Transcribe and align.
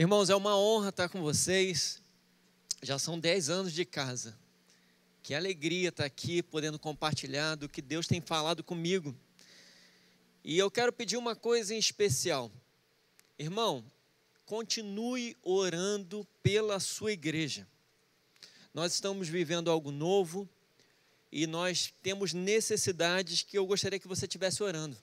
Irmãos, 0.00 0.30
é 0.30 0.36
uma 0.36 0.56
honra 0.56 0.90
estar 0.90 1.08
com 1.08 1.20
vocês. 1.20 2.00
Já 2.80 3.00
são 3.00 3.18
10 3.18 3.50
anos 3.50 3.72
de 3.72 3.84
casa. 3.84 4.38
Que 5.24 5.34
alegria 5.34 5.88
estar 5.88 6.04
aqui 6.04 6.40
podendo 6.40 6.78
compartilhar 6.78 7.56
do 7.56 7.68
que 7.68 7.82
Deus 7.82 8.06
tem 8.06 8.20
falado 8.20 8.62
comigo. 8.62 9.12
E 10.44 10.56
eu 10.56 10.70
quero 10.70 10.92
pedir 10.92 11.16
uma 11.16 11.34
coisa 11.34 11.74
em 11.74 11.78
especial. 11.78 12.48
Irmão, 13.36 13.84
continue 14.46 15.36
orando 15.42 16.24
pela 16.44 16.78
sua 16.78 17.10
igreja. 17.10 17.66
Nós 18.72 18.92
estamos 18.94 19.26
vivendo 19.26 19.68
algo 19.68 19.90
novo 19.90 20.48
e 21.32 21.44
nós 21.44 21.92
temos 22.04 22.32
necessidades 22.32 23.42
que 23.42 23.58
eu 23.58 23.66
gostaria 23.66 23.98
que 23.98 24.06
você 24.06 24.26
estivesse 24.26 24.62
orando. 24.62 24.96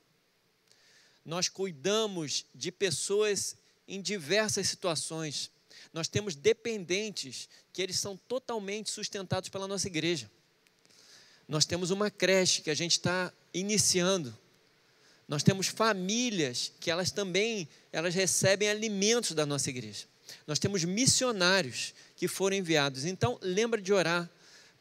Nós 1.25 1.49
cuidamos 1.49 2.45
de 2.55 2.71
pessoas 2.71 3.57
em 3.87 4.01
diversas 4.01 4.67
situações. 4.67 5.51
Nós 5.93 6.07
temos 6.07 6.35
dependentes 6.35 7.47
que 7.71 7.81
eles 7.81 7.99
são 7.99 8.17
totalmente 8.17 8.89
sustentados 8.91 9.49
pela 9.49 9.67
nossa 9.67 9.87
igreja. 9.87 10.29
Nós 11.47 11.65
temos 11.65 11.91
uma 11.91 12.09
creche 12.09 12.61
que 12.61 12.69
a 12.69 12.75
gente 12.75 12.93
está 12.93 13.31
iniciando. 13.53 14.35
Nós 15.27 15.43
temos 15.43 15.67
famílias 15.67 16.71
que 16.79 16.89
elas 16.89 17.11
também 17.11 17.67
elas 17.91 18.13
recebem 18.13 18.69
alimentos 18.69 19.31
da 19.31 19.45
nossa 19.45 19.69
igreja. 19.69 20.05
Nós 20.47 20.59
temos 20.59 20.83
missionários 20.83 21.93
que 22.15 22.27
foram 22.27 22.57
enviados. 22.57 23.05
Então, 23.05 23.37
lembra 23.41 23.81
de 23.81 23.93
orar 23.93 24.29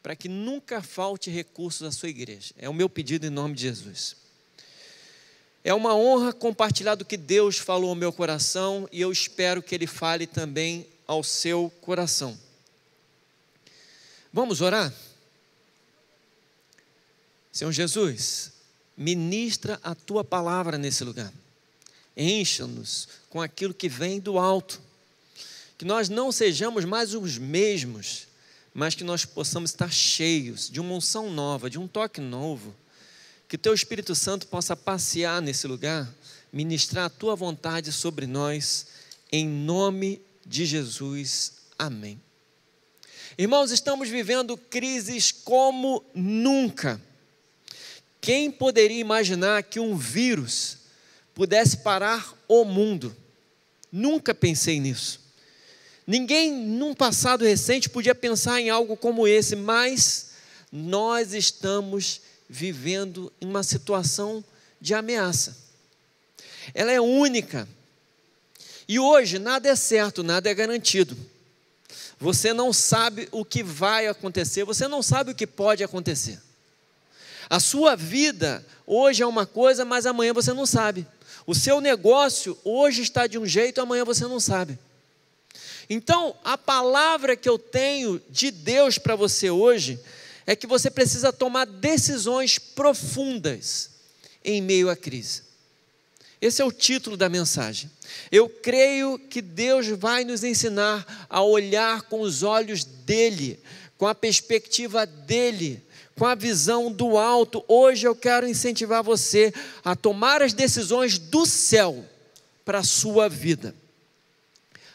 para 0.02 0.16
que 0.16 0.28
nunca 0.28 0.82
falte 0.82 1.30
recursos 1.30 1.86
à 1.86 1.90
sua 1.90 2.08
igreja. 2.08 2.54
É 2.58 2.68
o 2.68 2.74
meu 2.74 2.88
pedido 2.88 3.26
em 3.26 3.30
nome 3.30 3.54
de 3.54 3.62
Jesus. 3.62 4.16
É 5.64 5.72
uma 5.72 5.96
honra 5.96 6.30
compartilhar 6.30 6.94
do 6.94 7.06
que 7.06 7.16
Deus 7.16 7.56
falou 7.56 7.88
ao 7.88 7.96
meu 7.96 8.12
coração 8.12 8.86
e 8.92 9.00
eu 9.00 9.10
espero 9.10 9.62
que 9.62 9.74
Ele 9.74 9.86
fale 9.86 10.26
também 10.26 10.86
ao 11.06 11.24
seu 11.24 11.72
coração. 11.80 12.38
Vamos 14.30 14.60
orar? 14.60 14.92
Senhor 17.50 17.72
Jesus, 17.72 18.52
ministra 18.94 19.80
a 19.82 19.94
tua 19.94 20.22
palavra 20.22 20.76
nesse 20.76 21.02
lugar. 21.02 21.32
Encha-nos 22.14 23.08
com 23.30 23.40
aquilo 23.40 23.72
que 23.72 23.88
vem 23.88 24.20
do 24.20 24.38
alto. 24.38 24.82
Que 25.78 25.84
nós 25.86 26.10
não 26.10 26.30
sejamos 26.30 26.84
mais 26.84 27.14
os 27.14 27.38
mesmos, 27.38 28.26
mas 28.74 28.94
que 28.94 29.02
nós 29.02 29.24
possamos 29.24 29.70
estar 29.70 29.90
cheios 29.90 30.68
de 30.68 30.78
uma 30.78 30.94
unção 30.94 31.30
nova, 31.30 31.70
de 31.70 31.78
um 31.78 31.88
toque 31.88 32.20
novo 32.20 32.74
que 33.48 33.58
teu 33.58 33.74
Espírito 33.74 34.14
Santo 34.14 34.46
possa 34.46 34.74
passear 34.74 35.40
nesse 35.42 35.66
lugar, 35.66 36.12
ministrar 36.52 37.06
a 37.06 37.10
tua 37.10 37.34
vontade 37.36 37.92
sobre 37.92 38.26
nós, 38.26 38.86
em 39.30 39.46
nome 39.46 40.20
de 40.46 40.64
Jesus. 40.64 41.52
Amém. 41.78 42.20
Irmãos, 43.36 43.70
estamos 43.70 44.08
vivendo 44.08 44.56
crises 44.56 45.32
como 45.32 46.04
nunca. 46.14 47.00
Quem 48.20 48.50
poderia 48.50 49.00
imaginar 49.00 49.64
que 49.64 49.80
um 49.80 49.96
vírus 49.96 50.78
pudesse 51.34 51.78
parar 51.78 52.32
o 52.46 52.64
mundo? 52.64 53.14
Nunca 53.90 54.34
pensei 54.34 54.80
nisso. 54.80 55.20
Ninguém, 56.06 56.52
num 56.52 56.94
passado 56.94 57.44
recente, 57.44 57.88
podia 57.88 58.14
pensar 58.14 58.60
em 58.60 58.70
algo 58.70 58.96
como 58.96 59.26
esse, 59.26 59.56
mas 59.56 60.30
nós 60.70 61.32
estamos 61.32 62.20
vivendo 62.48 63.32
em 63.40 63.46
uma 63.46 63.62
situação 63.62 64.44
de 64.80 64.94
ameaça. 64.94 65.56
Ela 66.74 66.92
é 66.92 67.00
única. 67.00 67.68
E 68.86 68.98
hoje 68.98 69.38
nada 69.38 69.68
é 69.68 69.76
certo, 69.76 70.22
nada 70.22 70.48
é 70.48 70.54
garantido. 70.54 71.16
Você 72.18 72.52
não 72.52 72.72
sabe 72.72 73.28
o 73.32 73.44
que 73.44 73.62
vai 73.62 74.06
acontecer, 74.06 74.64
você 74.64 74.86
não 74.86 75.02
sabe 75.02 75.32
o 75.32 75.34
que 75.34 75.46
pode 75.46 75.82
acontecer. 75.82 76.40
A 77.50 77.60
sua 77.60 77.96
vida 77.96 78.64
hoje 78.86 79.22
é 79.22 79.26
uma 79.26 79.46
coisa, 79.46 79.84
mas 79.84 80.06
amanhã 80.06 80.32
você 80.32 80.52
não 80.52 80.66
sabe. 80.66 81.06
O 81.46 81.54
seu 81.54 81.80
negócio 81.80 82.58
hoje 82.64 83.02
está 83.02 83.26
de 83.26 83.38
um 83.38 83.46
jeito, 83.46 83.80
amanhã 83.80 84.04
você 84.04 84.24
não 84.24 84.40
sabe. 84.40 84.78
Então, 85.88 86.34
a 86.42 86.56
palavra 86.56 87.36
que 87.36 87.48
eu 87.48 87.58
tenho 87.58 88.20
de 88.30 88.50
Deus 88.50 88.96
para 88.96 89.14
você 89.14 89.50
hoje 89.50 90.00
é 90.46 90.54
que 90.54 90.66
você 90.66 90.90
precisa 90.90 91.32
tomar 91.32 91.66
decisões 91.66 92.58
profundas 92.58 93.90
em 94.44 94.60
meio 94.60 94.90
à 94.90 94.96
crise. 94.96 95.42
Esse 96.40 96.60
é 96.60 96.64
o 96.64 96.72
título 96.72 97.16
da 97.16 97.28
mensagem. 97.28 97.90
Eu 98.30 98.48
creio 98.48 99.18
que 99.18 99.40
Deus 99.40 99.88
vai 99.88 100.24
nos 100.24 100.44
ensinar 100.44 101.26
a 101.30 101.42
olhar 101.42 102.02
com 102.02 102.20
os 102.20 102.42
olhos 102.42 102.84
dele, 102.84 103.58
com 103.96 104.06
a 104.06 104.14
perspectiva 104.14 105.06
dele, 105.06 105.82
com 106.14 106.26
a 106.26 106.34
visão 106.34 106.92
do 106.92 107.16
alto. 107.16 107.64
Hoje 107.66 108.06
eu 108.06 108.14
quero 108.14 108.46
incentivar 108.46 109.02
você 109.02 109.54
a 109.82 109.96
tomar 109.96 110.42
as 110.42 110.52
decisões 110.52 111.18
do 111.18 111.46
céu 111.46 112.04
para 112.62 112.80
a 112.80 112.84
sua 112.84 113.26
vida. 113.26 113.74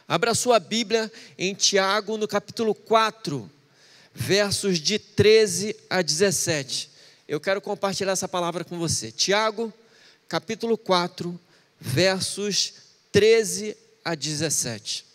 Abra 0.07 0.35
sua 0.35 0.59
Bíblia 0.59 1.11
em 1.37 1.55
Tiago, 1.55 2.17
no 2.17 2.27
capítulo 2.27 2.75
4 2.75 3.49
versos 4.14 4.80
de 4.80 5.00
13 5.00 5.75
a 5.90 6.02
17. 6.02 6.90
Eu 7.28 7.40
quero 7.40 7.62
compartilhar 7.62 8.14
essa 8.14 8.28
palavra 8.28 8.64
com 8.64 8.78
você. 8.78 9.12
Tiago, 9.12 9.74
capítulo 10.28 10.78
4, 10.78 11.40
versos 11.80 12.74
13 13.12 13.78
a 14.03 14.16
17. 14.16 15.06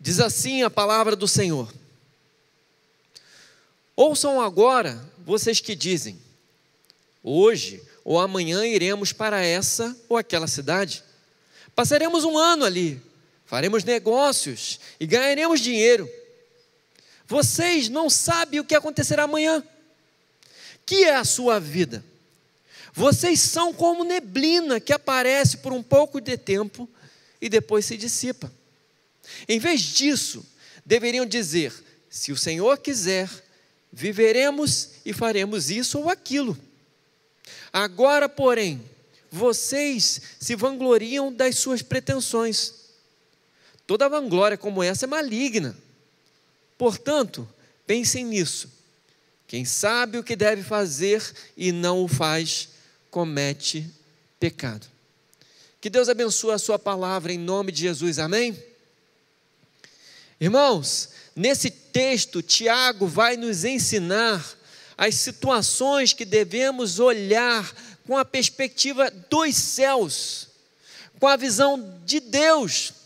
Diz 0.00 0.20
assim 0.20 0.62
a 0.62 0.70
palavra 0.70 1.14
do 1.14 1.28
Senhor: 1.28 1.72
Ouçam 3.94 4.40
agora 4.40 5.00
vocês 5.24 5.60
que 5.60 5.74
dizem: 5.74 6.20
Hoje 7.22 7.82
ou 8.04 8.18
amanhã 8.18 8.66
iremos 8.66 9.12
para 9.12 9.40
essa 9.40 9.96
ou 10.08 10.16
aquela 10.16 10.46
cidade. 10.46 11.04
Passaremos 11.74 12.24
um 12.24 12.36
ano 12.36 12.64
ali, 12.64 13.00
faremos 13.46 13.84
negócios 13.84 14.80
e 14.98 15.06
ganharemos 15.06 15.60
dinheiro. 15.60 16.08
Vocês 17.26 17.88
não 17.88 18.10
sabem 18.10 18.60
o 18.60 18.64
que 18.64 18.74
acontecerá 18.74 19.24
amanhã. 19.24 19.62
Que 20.84 21.04
é 21.04 21.14
a 21.14 21.24
sua 21.24 21.58
vida? 21.60 22.04
Vocês 22.92 23.40
são 23.40 23.72
como 23.72 24.04
neblina 24.04 24.78
que 24.78 24.92
aparece 24.92 25.58
por 25.58 25.72
um 25.72 25.82
pouco 25.82 26.20
de 26.20 26.36
tempo 26.36 26.88
e 27.40 27.48
depois 27.48 27.86
se 27.86 27.96
dissipa. 27.96 28.52
Em 29.48 29.58
vez 29.58 29.80
disso, 29.80 30.44
deveriam 30.84 31.24
dizer: 31.24 31.72
se 32.10 32.32
o 32.32 32.36
Senhor 32.36 32.78
quiser, 32.78 33.30
viveremos 33.90 34.90
e 35.04 35.12
faremos 35.12 35.70
isso 35.70 35.98
ou 35.98 36.10
aquilo. 36.10 36.58
Agora, 37.72 38.28
porém, 38.28 38.82
vocês 39.30 40.20
se 40.38 40.54
vangloriam 40.54 41.32
das 41.32 41.56
suas 41.56 41.80
pretensões. 41.80 42.74
Toda 43.86 44.08
vanglória 44.08 44.58
como 44.58 44.82
essa 44.82 45.06
é 45.06 45.08
maligna. 45.08 45.74
Portanto, 46.82 47.48
pensem 47.86 48.24
nisso. 48.24 48.68
Quem 49.46 49.64
sabe 49.64 50.18
o 50.18 50.24
que 50.24 50.34
deve 50.34 50.64
fazer 50.64 51.22
e 51.56 51.70
não 51.70 52.02
o 52.02 52.08
faz, 52.08 52.70
comete 53.08 53.88
pecado. 54.40 54.84
Que 55.80 55.88
Deus 55.88 56.08
abençoe 56.08 56.52
a 56.52 56.58
sua 56.58 56.80
palavra 56.80 57.32
em 57.32 57.38
nome 57.38 57.70
de 57.70 57.82
Jesus, 57.82 58.18
amém? 58.18 58.60
Irmãos, 60.40 61.10
nesse 61.36 61.70
texto, 61.70 62.42
Tiago 62.42 63.06
vai 63.06 63.36
nos 63.36 63.64
ensinar 63.64 64.44
as 64.98 65.14
situações 65.14 66.12
que 66.12 66.24
devemos 66.24 66.98
olhar 66.98 67.72
com 68.04 68.18
a 68.18 68.24
perspectiva 68.24 69.08
dos 69.30 69.54
céus, 69.54 70.48
com 71.20 71.28
a 71.28 71.36
visão 71.36 72.00
de 72.04 72.18
Deus. 72.18 73.01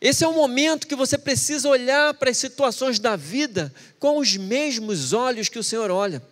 Esse 0.00 0.24
é 0.24 0.28
o 0.28 0.32
momento 0.32 0.86
que 0.86 0.96
você 0.96 1.18
precisa 1.18 1.68
olhar 1.68 2.14
para 2.14 2.30
as 2.30 2.38
situações 2.38 2.98
da 2.98 3.16
vida 3.16 3.72
com 3.98 4.18
os 4.18 4.36
mesmos 4.36 5.12
olhos 5.12 5.48
que 5.48 5.58
o 5.58 5.64
Senhor 5.64 5.90
olha. 5.90 6.22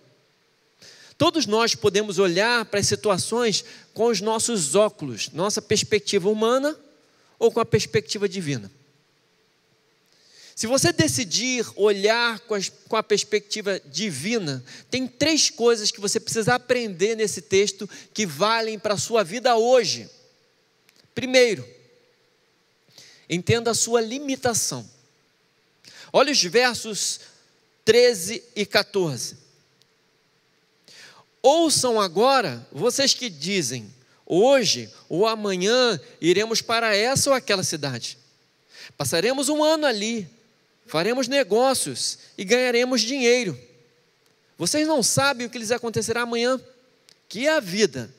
Todos 1.19 1.47
nós 1.47 1.75
podemos 1.75 2.19
olhar 2.19 2.65
para 2.65 2.81
as 2.81 2.87
situações 2.87 3.65
com 3.93 4.07
os 4.07 4.21
nossos 4.21 4.75
óculos, 4.75 5.31
nossa 5.33 5.61
perspectiva 5.61 6.31
humana 6.31 6.79
ou 7.39 7.53
com 7.53 7.61
a 7.61 7.65
perspectiva 7.65 8.29
divina. 8.29 8.71
Se 10.55 10.67
você 10.67 10.93
decidir 10.93 11.65
olhar 11.77 12.41
com, 12.41 12.55
as, 12.55 12.69
com, 12.69 12.97
a 12.97 13.03
perspectiva 13.03 13.81
divina, 13.87 14.65
tem 14.91 15.07
três 15.07 15.51
coisas 15.51 15.91
que 15.91 16.01
você 16.01 16.19
precisa 16.19 16.55
aprender 16.55 17.15
nesse 17.15 17.43
texto 17.43 17.89
que 18.13 18.27
valem 18.27 18.79
para 18.79 18.95
a 18.95 18.99
sua 18.99 19.23
vida 19.23 19.57
hoje. 19.57 20.09
Primeiro, 21.15 21.65
Entenda 23.29 23.71
a 23.71 23.75
sua 23.75 24.01
limitação. 24.01 24.89
Olha 26.13 26.33
os 26.33 26.43
versos 26.43 27.21
13 27.85 28.43
e 28.57 28.65
14. 28.65 29.37
Ouçam 31.43 32.01
agora, 32.01 32.67
vocês 32.73 33.15
que 33.15 33.29
dizem: 33.29 33.93
hoje 34.27 34.93
ou 35.09 35.27
amanhã 35.27 36.01
iremos 36.21 36.61
para 36.61 36.95
essa 36.97 37.31
ou 37.31 37.37
aquela 37.37 37.63
cidade. 37.63 38.19
Passaremos 38.97 39.49
um 39.49 39.63
ano 39.63 39.87
ali, 39.87 40.29
faremos 40.87 41.29
negócios 41.29 42.19
e 42.37 42.45
ganharemos 42.45 43.01
dinheiro. 43.03 43.59
Vocês 44.57 44.89
não 44.89 45.03
sabem 45.03 45.47
o 45.47 45.51
que 45.51 45.59
lhes 45.59 45.71
acontecerá 45.71 46.23
amanhã, 46.23 46.61
que 47.29 47.47
é 47.47 47.53
a 47.53 47.61
vida. 47.61 48.13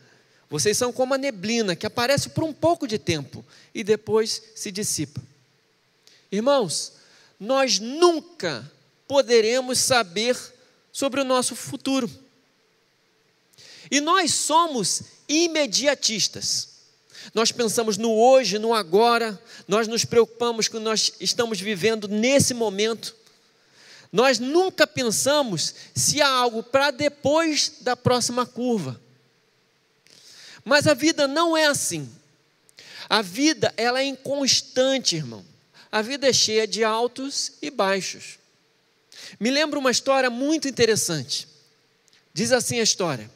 Vocês 0.50 0.78
são 0.78 0.92
como 0.92 1.14
a 1.14 1.18
neblina 1.18 1.76
que 1.76 1.86
aparece 1.86 2.30
por 2.30 2.44
um 2.44 2.52
pouco 2.52 2.88
de 2.88 2.98
tempo 2.98 3.46
e 3.74 3.84
depois 3.84 4.42
se 4.56 4.72
dissipa. 4.72 5.22
Irmãos, 6.32 6.94
nós 7.40 7.80
nunca 7.80 8.70
poderemos 9.08 9.80
saber 9.80 10.38
sobre 10.92 11.22
o 11.22 11.24
nosso 11.24 11.56
futuro. 11.56 12.10
E 13.92 14.02
nós 14.02 14.34
somos 14.34 15.04
imediatistas. 15.28 16.70
Nós 17.34 17.52
pensamos 17.52 17.98
no 17.98 18.12
hoje, 18.12 18.58
no 18.58 18.74
agora, 18.74 19.40
nós 19.68 19.88
nos 19.88 20.04
preocupamos 20.04 20.68
com 20.68 20.78
o 20.78 20.80
que 20.80 20.86
nós 20.86 21.14
estamos 21.20 21.60
vivendo 21.60 22.08
nesse 22.08 22.54
momento. 22.54 23.16
Nós 24.12 24.40
nunca 24.40 24.88
pensamos 24.88 25.76
se 25.94 26.22
há 26.22 26.28
algo 26.28 26.64
para 26.64 26.90
depois 26.90 27.74
da 27.82 27.96
próxima 27.96 28.46
curva. 28.46 29.00
Mas 30.70 30.86
a 30.86 30.94
vida 30.94 31.28
não 31.28 31.58
é 31.58 31.66
assim. 31.66 32.08
A 33.10 33.24
vida, 33.24 33.74
ela 33.76 34.02
é 34.02 34.06
inconstante, 34.06 35.16
irmão. 35.16 35.44
A 35.92 36.00
vida 36.00 36.30
é 36.30 36.32
cheia 36.32 36.68
de 36.68 36.84
altos 36.84 37.54
e 37.60 37.72
baixos. 37.72 38.38
Me 39.40 39.50
lembra 39.50 39.80
uma 39.80 39.90
história 39.90 40.30
muito 40.30 40.68
interessante. 40.68 41.48
Diz 42.36 42.52
assim 42.52 42.80
a 42.80 42.84
história: 42.84 43.32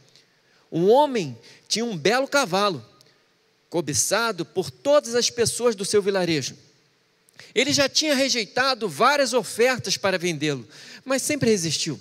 Um 0.71 0.91
homem 0.91 1.35
tinha 1.67 1.83
um 1.83 1.97
belo 1.97 2.27
cavalo, 2.27 2.85
cobiçado 3.67 4.45
por 4.45 4.69
todas 4.69 5.15
as 5.15 5.31
pessoas 5.31 5.75
do 5.75 5.83
seu 5.83 6.03
vilarejo. 6.03 6.55
Ele 7.55 7.73
já 7.73 7.89
tinha 7.89 8.13
rejeitado 8.13 8.87
várias 8.87 9.33
ofertas 9.33 9.97
para 9.97 10.19
vendê-lo, 10.19 10.67
mas 11.03 11.23
sempre 11.23 11.49
resistiu. 11.49 11.99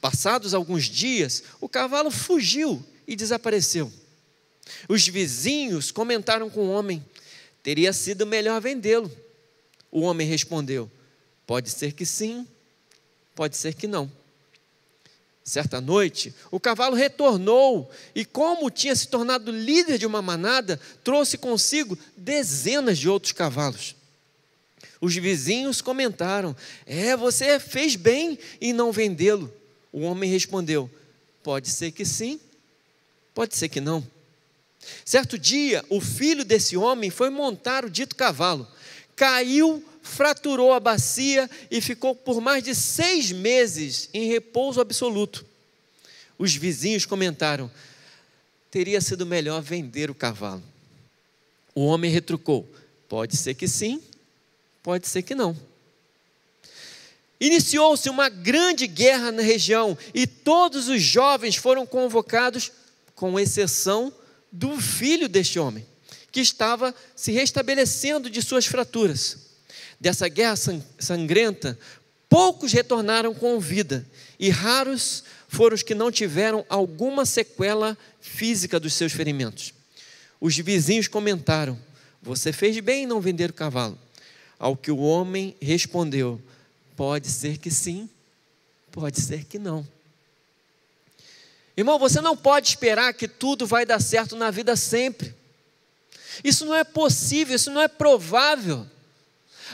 Passados 0.00 0.52
alguns 0.52 0.86
dias, 0.86 1.44
o 1.60 1.68
cavalo 1.68 2.10
fugiu 2.10 2.84
e 3.06 3.14
desapareceu. 3.14 3.92
Os 4.88 5.06
vizinhos 5.06 5.90
comentaram 5.90 6.50
com 6.50 6.60
o 6.60 6.70
homem: 6.70 7.04
teria 7.62 7.92
sido 7.92 8.26
melhor 8.26 8.60
vendê-lo. 8.60 9.10
O 9.90 10.00
homem 10.00 10.26
respondeu: 10.26 10.90
pode 11.46 11.70
ser 11.70 11.92
que 11.92 12.04
sim, 12.04 12.46
pode 13.34 13.56
ser 13.56 13.74
que 13.74 13.86
não. 13.86 14.10
Certa 15.44 15.80
noite, 15.80 16.34
o 16.50 16.58
cavalo 16.58 16.96
retornou 16.96 17.88
e, 18.12 18.24
como 18.24 18.68
tinha 18.68 18.96
se 18.96 19.06
tornado 19.06 19.52
líder 19.52 19.96
de 19.96 20.04
uma 20.04 20.20
manada, 20.20 20.80
trouxe 21.04 21.38
consigo 21.38 21.96
dezenas 22.16 22.98
de 22.98 23.08
outros 23.08 23.30
cavalos. 23.30 23.94
Os 25.00 25.14
vizinhos 25.14 25.80
comentaram: 25.80 26.56
É, 26.84 27.16
você 27.16 27.60
fez 27.60 27.94
bem 27.94 28.36
em 28.60 28.72
não 28.72 28.90
vendê-lo. 28.90 29.52
O 29.92 30.00
homem 30.00 30.28
respondeu: 30.28 30.90
Pode 31.44 31.70
ser 31.70 31.92
que 31.92 32.04
sim, 32.04 32.40
pode 33.32 33.56
ser 33.56 33.68
que 33.68 33.80
não. 33.80 34.04
Certo 35.04 35.38
dia, 35.38 35.84
o 35.88 36.00
filho 36.00 36.44
desse 36.44 36.76
homem 36.76 37.10
foi 37.10 37.30
montar 37.30 37.84
o 37.84 37.90
dito 37.90 38.14
cavalo, 38.16 38.66
caiu, 39.14 39.84
fraturou 40.02 40.72
a 40.72 40.80
bacia 40.80 41.50
e 41.70 41.80
ficou 41.80 42.14
por 42.14 42.40
mais 42.40 42.62
de 42.62 42.74
seis 42.74 43.32
meses 43.32 44.08
em 44.14 44.28
repouso 44.28 44.80
absoluto. 44.80 45.44
Os 46.38 46.54
vizinhos 46.54 47.06
comentaram: 47.06 47.70
teria 48.70 49.00
sido 49.00 49.26
melhor 49.26 49.62
vender 49.62 50.10
o 50.10 50.14
cavalo. 50.14 50.62
O 51.74 51.84
homem 51.86 52.10
retrucou: 52.10 52.68
pode 53.08 53.36
ser 53.36 53.54
que 53.54 53.66
sim, 53.66 54.02
pode 54.82 55.08
ser 55.08 55.22
que 55.22 55.34
não. 55.34 55.56
Iniciou-se 57.38 58.08
uma 58.08 58.28
grande 58.28 58.86
guerra 58.86 59.30
na 59.30 59.42
região 59.42 59.96
e 60.14 60.26
todos 60.26 60.88
os 60.88 61.02
jovens 61.02 61.56
foram 61.56 61.86
convocados, 61.86 62.72
com 63.14 63.38
exceção 63.38 64.12
do 64.56 64.80
filho 64.80 65.28
deste 65.28 65.58
homem, 65.58 65.86
que 66.32 66.40
estava 66.40 66.94
se 67.14 67.30
restabelecendo 67.30 68.30
de 68.30 68.40
suas 68.40 68.64
fraturas. 68.64 69.36
Dessa 70.00 70.28
guerra 70.28 70.56
sangrenta, 70.98 71.78
poucos 72.28 72.72
retornaram 72.72 73.34
com 73.34 73.60
vida, 73.60 74.06
e 74.38 74.48
raros 74.48 75.24
foram 75.46 75.74
os 75.74 75.82
que 75.82 75.94
não 75.94 76.10
tiveram 76.10 76.64
alguma 76.68 77.26
sequela 77.26 77.96
física 78.20 78.80
dos 78.80 78.94
seus 78.94 79.12
ferimentos. 79.12 79.74
Os 80.40 80.56
vizinhos 80.56 81.06
comentaram: 81.06 81.78
Você 82.22 82.50
fez 82.52 82.78
bem 82.80 83.04
em 83.04 83.06
não 83.06 83.20
vender 83.20 83.50
o 83.50 83.54
cavalo. 83.54 83.98
Ao 84.58 84.74
que 84.74 84.90
o 84.90 84.98
homem 84.98 85.54
respondeu: 85.60 86.40
Pode 86.96 87.28
ser 87.28 87.58
que 87.58 87.70
sim, 87.70 88.08
pode 88.90 89.20
ser 89.20 89.44
que 89.44 89.58
não. 89.58 89.86
Irmão, 91.76 91.98
você 91.98 92.20
não 92.20 92.36
pode 92.36 92.68
esperar 92.68 93.12
que 93.12 93.28
tudo 93.28 93.66
vai 93.66 93.84
dar 93.84 94.00
certo 94.00 94.34
na 94.34 94.50
vida 94.50 94.74
sempre. 94.76 95.34
Isso 96.42 96.64
não 96.64 96.74
é 96.74 96.84
possível, 96.84 97.54
isso 97.54 97.70
não 97.70 97.82
é 97.82 97.88
provável. 97.88 98.86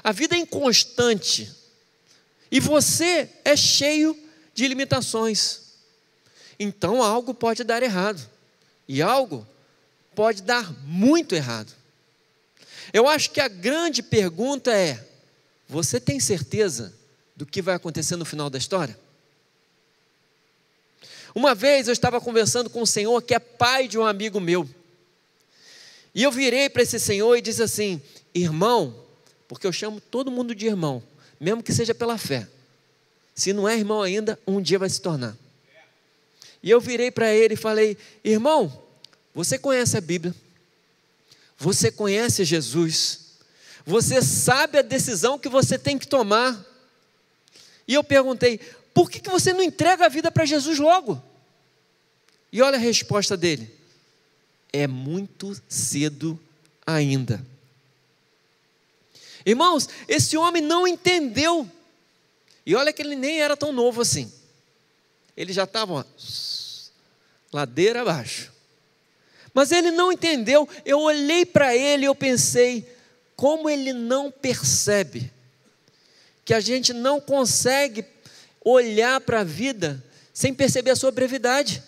A 0.03 0.11
vida 0.11 0.35
é 0.35 0.39
inconstante. 0.39 1.51
E 2.51 2.59
você 2.59 3.31
é 3.45 3.57
cheio 3.57 4.19
de 4.53 4.67
limitações. 4.67 5.61
Então 6.59 7.03
algo 7.03 7.33
pode 7.33 7.63
dar 7.63 7.83
errado. 7.83 8.29
E 8.89 9.01
algo 9.01 9.47
pode 10.15 10.43
dar 10.43 10.73
muito 10.85 11.35
errado. 11.35 11.73
Eu 12.93 13.09
acho 13.09 13.31
que 13.31 13.41
a 13.41 13.49
grande 13.49 14.03
pergunta 14.03 14.73
é: 14.73 15.07
você 15.69 16.01
tem 16.01 16.19
certeza 16.19 16.93
do 17.37 17.47
que 17.47 17.63
vai 17.63 17.75
acontecer 17.75 18.17
no 18.17 18.25
final 18.25 18.51
da 18.51 18.59
história? 18.59 18.99
Uma 21.35 21.55
vez 21.55 21.89
eu 21.89 21.93
estava 21.93 22.21
conversando 22.21 22.69
com 22.69 22.83
um 22.83 22.87
senhor 22.87 23.23
que 23.23 23.35
é 23.35 23.39
pai 23.39 23.89
de 23.89 23.99
um 23.99 24.05
amigo 24.05 24.39
meu. 24.39 24.69
E 26.15 26.23
eu 26.23 26.31
virei 26.31 26.69
para 26.69 26.83
esse 26.83 27.01
senhor 27.01 27.37
e 27.37 27.41
disse 27.41 27.63
assim: 27.63 28.01
irmão, 28.35 28.95
porque 29.49 29.67
eu 29.67 29.73
chamo 29.73 30.01
todo 30.01 30.31
mundo 30.31 30.55
de 30.55 30.67
irmão, 30.67 31.03
mesmo 31.41 31.63
que 31.63 31.73
seja 31.73 31.95
pela 31.95 32.19
fé. 32.19 32.47
Se 33.35 33.53
não 33.53 33.69
é 33.69 33.77
irmão 33.77 34.03
ainda, 34.03 34.39
um 34.47 34.61
dia 34.61 34.79
vai 34.79 34.91
se 34.91 35.01
tornar. 35.01 35.37
E 36.63 36.71
eu 36.71 36.81
virei 36.81 37.11
para 37.11 37.33
ele 37.33 37.55
e 37.55 37.57
falei: 37.57 37.97
irmão, 38.23 38.83
você 39.35 39.59
conhece 39.59 39.97
a 39.97 40.01
Bíblia, 40.01 40.35
você 41.57 41.91
conhece 41.91 42.45
Jesus, 42.45 43.21
você 43.85 44.21
sabe 44.21 44.79
a 44.79 44.83
decisão 44.83 45.39
que 45.39 45.49
você 45.49 45.79
tem 45.79 45.99
que 45.99 46.07
tomar. 46.07 46.63
E 47.89 47.95
eu 47.95 48.05
perguntei: 48.05 48.61
por 48.95 49.11
que, 49.11 49.21
que 49.21 49.31
você 49.31 49.53
não 49.53 49.63
entrega 49.63 50.07
a 50.07 50.09
vida 50.09 50.31
para 50.31 50.45
Jesus 50.45 50.79
logo? 50.79 51.23
E 52.53 52.61
olha 52.61 52.77
a 52.77 52.81
resposta 52.81 53.37
dele: 53.37 53.73
é 54.73 54.87
muito 54.87 55.61
cedo 55.69 56.39
ainda. 56.87 57.45
Irmãos, 59.45 59.89
esse 60.07 60.37
homem 60.37 60.63
não 60.63 60.87
entendeu. 60.87 61.69
E 62.65 62.75
olha 62.77 62.93
que 62.93 63.03
ele 63.03 63.17
nem 63.17 63.41
era 63.41 63.57
tão 63.57 63.73
novo 63.73 64.03
assim. 64.03 64.33
Ele 65.37 65.53
já 65.53 65.65
estava 65.65 66.07
ladeira 67.53 68.03
abaixo. 68.03 68.53
Mas 69.53 69.73
ele 69.73 69.91
não 69.91 70.13
entendeu. 70.13 70.69
Eu 70.85 71.01
olhei 71.01 71.45
para 71.45 71.77
ele 71.77 72.05
e 72.05 72.07
eu 72.07 72.15
pensei, 72.15 72.89
como 73.35 73.69
ele 73.69 73.93
não 73.93 74.31
percebe 74.31 75.31
que 76.45 76.55
a 76.55 76.61
gente 76.61 76.93
não 76.93 77.21
consegue 77.21 78.05
olhar 78.65 79.21
para 79.21 79.41
a 79.41 79.45
vida 79.45 80.03
sem 80.33 80.55
perceber 80.55 80.91
a 80.91 80.97
sua 80.97 81.11
brevidade. 81.11 81.83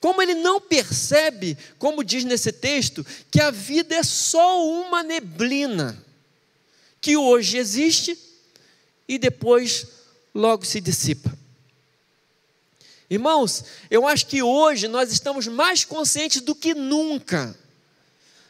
Como 0.00 0.22
ele 0.22 0.34
não 0.34 0.60
percebe, 0.60 1.58
como 1.78 2.04
diz 2.04 2.24
nesse 2.24 2.52
texto, 2.52 3.04
que 3.30 3.40
a 3.40 3.50
vida 3.50 3.94
é 3.94 4.02
só 4.02 4.64
uma 4.64 5.02
neblina, 5.02 6.02
que 7.00 7.16
hoje 7.16 7.58
existe 7.58 8.16
e 9.08 9.18
depois 9.18 9.86
logo 10.34 10.64
se 10.64 10.80
dissipa. 10.80 11.36
Irmãos, 13.10 13.64
eu 13.90 14.06
acho 14.06 14.26
que 14.26 14.42
hoje 14.42 14.86
nós 14.86 15.10
estamos 15.10 15.46
mais 15.46 15.84
conscientes 15.84 16.42
do 16.42 16.54
que 16.54 16.74
nunca 16.74 17.56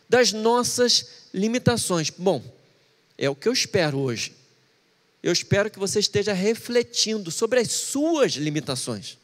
das 0.09 0.33
nossas 0.33 1.07
limitações. 1.33 2.11
Bom, 2.11 2.43
é 3.17 3.31
o 3.31 3.37
que 3.37 3.49
eu 3.49 3.53
espero 3.53 3.99
hoje. 3.99 4.38
Eu 5.23 5.33
espero 5.33 5.71
que 5.71 5.79
você 5.79 5.99
esteja 5.99 6.33
refletindo 6.33 7.31
sobre 7.31 7.61
as 7.61 7.73
suas 7.73 8.33
limitações. 8.33 9.19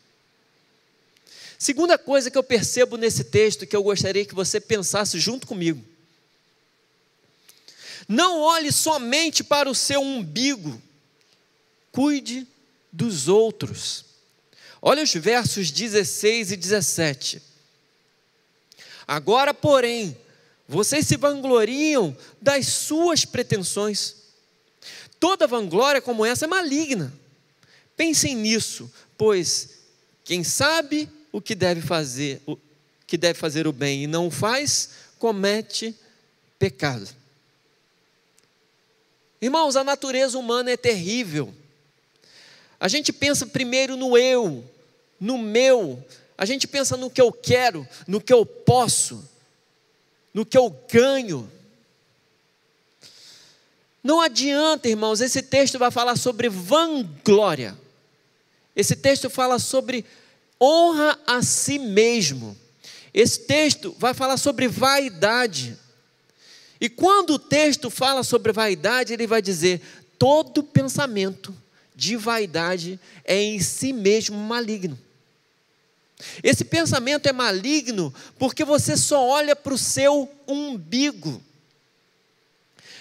Segunda 1.59 1.97
coisa 1.97 2.31
que 2.31 2.37
eu 2.37 2.43
percebo 2.43 2.97
nesse 2.97 3.25
texto 3.25 3.67
que 3.67 3.77
eu 3.77 3.83
gostaria 3.83 4.25
que 4.25 4.35
você 4.35 4.61
pensasse 4.61 5.19
junto 5.19 5.47
comigo. 5.47 5.85
Não 8.09 8.41
olhe 8.41 8.71
somente 8.71 9.43
para 9.43 9.71
o 9.71 9.75
seu 9.75 10.01
umbigo, 10.01 10.81
cuide 11.91 12.47
dos 12.93 13.29
outros. 13.29 14.05
Olha 14.83 15.03
os 15.03 15.15
versos 15.15 15.71
16 15.71 16.53
e 16.53 16.57
17. 16.57 17.41
Agora, 19.07 19.55
porém, 19.55 20.17
vocês 20.69 21.07
se 21.07 21.17
vangloriam 21.17 22.17
das 22.41 22.67
suas 22.67 23.25
pretensões. 23.25 24.17
Toda 25.19 25.47
vanglória 25.47 26.00
como 26.00 26.25
essa 26.25 26.45
é 26.45 26.49
maligna. 26.49 27.12
Pensem 27.97 28.35
nisso, 28.35 28.91
pois 29.17 29.81
quem 30.25 30.43
sabe 30.43 31.09
o 31.31 31.41
que 31.41 31.55
deve 31.55 31.81
fazer, 31.81 32.41
o 32.47 32.59
que 33.07 33.17
deve 33.17 33.38
fazer 33.38 33.67
o 33.67 33.73
bem 33.73 34.05
e 34.05 34.07
não 34.07 34.31
faz, 34.31 34.91
comete 35.19 35.95
pecado. 36.59 37.09
Irmãos, 39.41 39.76
a 39.76 39.85
natureza 39.85 40.38
humana 40.38 40.71
é 40.71 40.76
terrível. 40.76 41.55
A 42.81 42.88
gente 42.88 43.12
pensa 43.12 43.47
primeiro 43.47 43.97
no 43.97 44.17
eu, 44.17 44.64
no 45.21 45.38
meu, 45.38 46.03
a 46.37 46.45
gente 46.45 46.67
pensa 46.67 46.97
no 46.97 47.11
que 47.11 47.21
eu 47.21 47.31
quero, 47.31 47.87
no 48.07 48.21
que 48.21 48.33
eu 48.33 48.45
posso, 48.45 49.29
no 50.33 50.45
que 50.45 50.59
eu 50.59 50.71
ganho. 50.91 51.50
Não 54.05 54.21
adianta, 54.21 54.87
irmãos, 54.87 55.23
esse 55.23 55.41
texto 55.41 55.79
vai 55.79 55.91
falar 55.91 56.17
sobre 56.17 56.51
vanglória. 56.51 57.75
Esse 58.77 58.95
texto 58.95 59.31
fala 59.31 59.59
sobre 59.59 60.05
honra 60.61 61.19
a 61.27 61.43
si 61.43 61.79
mesmo. 61.79 62.55
Esse 63.15 63.41
texto 63.41 63.97
vai 63.99 64.13
falar 64.13 64.37
sobre 64.37 64.69
vaidade. 64.69 65.79
E 66.79 66.91
quando 66.91 67.31
o 67.31 67.39
texto 67.39 67.89
fala 67.89 68.23
sobre 68.23 68.53
vaidade, 68.53 69.15
ele 69.15 69.27
vai 69.27 69.41
dizer: 69.41 69.81
todo 70.19 70.63
pensamento 70.63 71.57
de 71.97 72.15
vaidade 72.15 73.01
é 73.25 73.41
em 73.41 73.59
si 73.59 73.91
mesmo 73.91 74.37
maligno. 74.37 74.99
Esse 76.43 76.63
pensamento 76.63 77.27
é 77.27 77.33
maligno 77.33 78.13
porque 78.39 78.67
você 78.67 78.99
só 78.99 79.27
olha 79.27 79.57
para 79.57 79.73
o 79.73 79.79
seu 79.79 80.31
umbigo. 80.47 81.43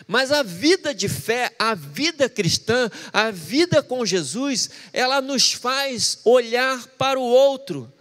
Mas 0.08 0.32
a 0.32 0.44
vida 0.44 0.94
de 0.94 1.08
fé, 1.08 1.54
a 1.58 1.74
vida 1.74 2.28
cristã, 2.30 2.90
a 3.12 3.32
vida 3.32 3.82
com 3.82 4.06
Jesus, 4.06 4.70
ela 4.92 5.22
nos 5.22 5.54
faz 5.54 6.20
olhar 6.24 6.86
para 6.98 7.20
o 7.20 7.24
outro, 7.24 7.92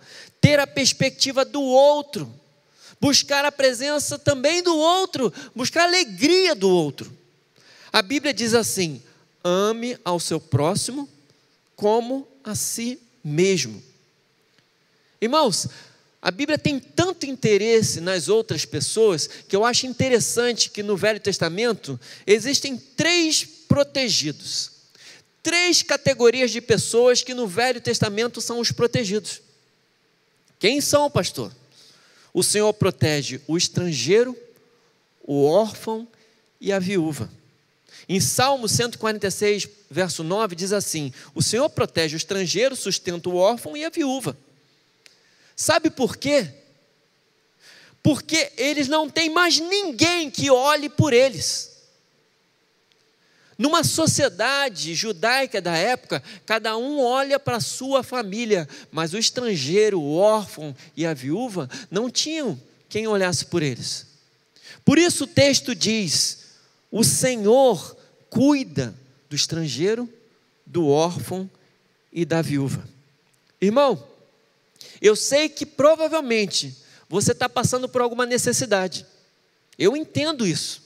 ter 0.41 0.59
a 0.59 0.67
perspectiva 0.67 1.45
do 1.45 1.63
outro, 1.63 2.33
buscar 3.01 3.45
a 3.45 3.53
presença 3.53 4.19
também 4.19 4.63
do 4.63 4.77
outro, 4.77 5.33
buscar 5.55 5.83
a 5.83 5.87
alegria 5.87 6.55
do 6.55 6.69
outro. 6.69 7.13
A 7.93 8.03
Bíblia 8.03 8.33
diz 8.33 8.55
assim: 8.55 9.03
ame 9.45 9.99
ao 10.05 10.19
seu 10.19 10.41
próximo 10.41 11.09
como 11.77 12.27
a 12.43 12.55
si 12.55 12.99
mesmo. 13.23 13.83
Irmãos, 15.21 15.69
a 16.23 16.31
Bíblia 16.31 16.57
tem 16.57 16.79
tanto 16.79 17.27
interesse 17.27 18.01
nas 18.01 18.29
outras 18.29 18.65
pessoas 18.65 19.27
que 19.27 19.57
eu 19.57 19.65
acho 19.65 19.89
interessante 19.89 20.71
que 20.71 20.81
no 20.81 20.97
Velho 20.97 21.19
Testamento 21.19 21.99
existem 22.25 22.77
três 22.77 23.45
protegidos. 23.45 24.71
Três 25.43 25.83
categorias 25.83 26.53
de 26.53 26.61
pessoas 26.61 27.25
que 27.25 27.35
no 27.35 27.49
Velho 27.49 27.81
Testamento 27.81 28.41
são 28.41 28.61
os 28.61 28.71
protegidos. 28.71 29.43
Quem 30.61 30.81
são, 30.81 31.11
pastor? 31.11 31.53
O 32.33 32.45
Senhor 32.45 32.73
protege 32.73 33.41
o 33.49 33.57
estrangeiro, 33.57 34.37
o 35.25 35.45
órfão 35.45 36.07
e 36.61 36.73
a 36.73 36.79
viúva. 36.79 37.29
Em 38.09 38.21
Salmo 38.21 38.69
146, 38.69 39.69
verso 39.91 40.23
9, 40.23 40.55
diz 40.55 40.73
assim: 40.73 41.13
O 41.35 41.43
Senhor 41.43 41.69
protege 41.69 42.15
o 42.15 42.17
estrangeiro, 42.17 42.77
sustenta 42.77 43.29
o 43.29 43.35
órfão 43.35 43.77
e 43.77 43.85
a 43.85 43.91
viúva. 43.91 44.37
Sabe 45.63 45.91
por 45.91 46.17
quê? 46.17 46.53
Porque 48.03 48.51
eles 48.57 48.89
não 48.89 49.09
têm 49.09 49.31
mais 49.31 49.61
ninguém 49.61 50.29
que 50.29 50.51
olhe 50.51 50.89
por 50.89 51.13
eles. 51.13 51.71
Numa 53.57 53.85
sociedade 53.85 54.93
judaica 54.93 55.61
da 55.61 55.77
época, 55.77 56.21
cada 56.45 56.77
um 56.77 56.99
olha 56.99 57.39
para 57.39 57.59
a 57.59 57.61
sua 57.61 58.03
família, 58.03 58.69
mas 58.91 59.13
o 59.13 59.19
estrangeiro, 59.19 60.01
o 60.01 60.17
órfão 60.17 60.75
e 60.97 61.07
a 61.07 61.15
viúva 61.15 61.71
não 61.89 62.11
tinham 62.11 62.61
quem 62.89 63.07
olhasse 63.07 63.47
por 63.47 63.63
eles. 63.63 64.09
Por 64.85 64.99
isso 64.99 65.23
o 65.23 65.29
texto 65.29 65.77
diz: 65.77 66.39
o 66.91 67.05
Senhor 67.05 67.97
cuida 68.29 68.93
do 69.31 69.37
estrangeiro, 69.37 70.13
do 70.67 70.89
órfão 70.89 71.49
e 72.13 72.25
da 72.25 72.43
viúva. 72.43 72.85
Irmão, 73.61 74.12
eu 75.01 75.17
sei 75.17 75.49
que 75.49 75.67
provavelmente 75.67 76.77
você 77.09 77.33
está 77.33 77.49
passando 77.49 77.89
por 77.89 78.01
alguma 78.01 78.25
necessidade. 78.25 79.07
Eu 79.79 79.97
entendo 79.97 80.47
isso. 80.47 80.83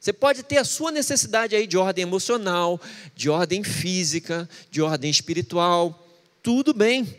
Você 0.00 0.12
pode 0.12 0.42
ter 0.42 0.58
a 0.58 0.64
sua 0.64 0.90
necessidade 0.90 1.56
aí 1.56 1.66
de 1.66 1.76
ordem 1.76 2.02
emocional, 2.02 2.80
de 3.14 3.28
ordem 3.28 3.64
física, 3.64 4.48
de 4.70 4.80
ordem 4.80 5.10
espiritual, 5.10 6.06
tudo 6.42 6.72
bem. 6.72 7.18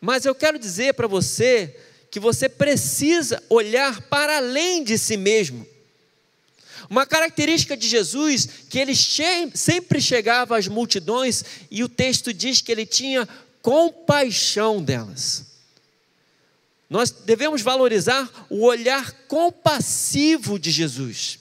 Mas 0.00 0.24
eu 0.24 0.34
quero 0.34 0.58
dizer 0.58 0.94
para 0.94 1.06
você 1.06 1.76
que 2.10 2.20
você 2.20 2.48
precisa 2.48 3.42
olhar 3.50 4.02
para 4.02 4.36
além 4.36 4.84
de 4.84 4.96
si 4.96 5.16
mesmo. 5.16 5.66
Uma 6.88 7.06
característica 7.06 7.76
de 7.76 7.88
Jesus 7.88 8.48
que 8.68 8.78
ele 8.78 8.94
sempre 9.54 10.00
chegava 10.00 10.56
às 10.56 10.68
multidões 10.68 11.44
e 11.70 11.82
o 11.82 11.88
texto 11.88 12.32
diz 12.32 12.60
que 12.60 12.70
ele 12.70 12.86
tinha 12.86 13.28
compaixão 13.64 14.82
delas. 14.84 15.46
Nós 16.88 17.10
devemos 17.10 17.62
valorizar 17.62 18.30
o 18.50 18.62
olhar 18.62 19.10
compassivo 19.26 20.58
de 20.58 20.70
Jesus. 20.70 21.38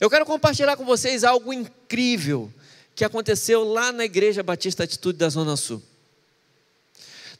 Eu 0.00 0.08
quero 0.08 0.24
compartilhar 0.24 0.76
com 0.76 0.86
vocês 0.86 1.24
algo 1.24 1.52
incrível 1.52 2.50
que 2.94 3.04
aconteceu 3.04 3.64
lá 3.64 3.92
na 3.92 4.06
Igreja 4.06 4.42
Batista 4.42 4.84
Atitude 4.84 5.18
da 5.18 5.28
Zona 5.28 5.56
Sul. 5.56 5.82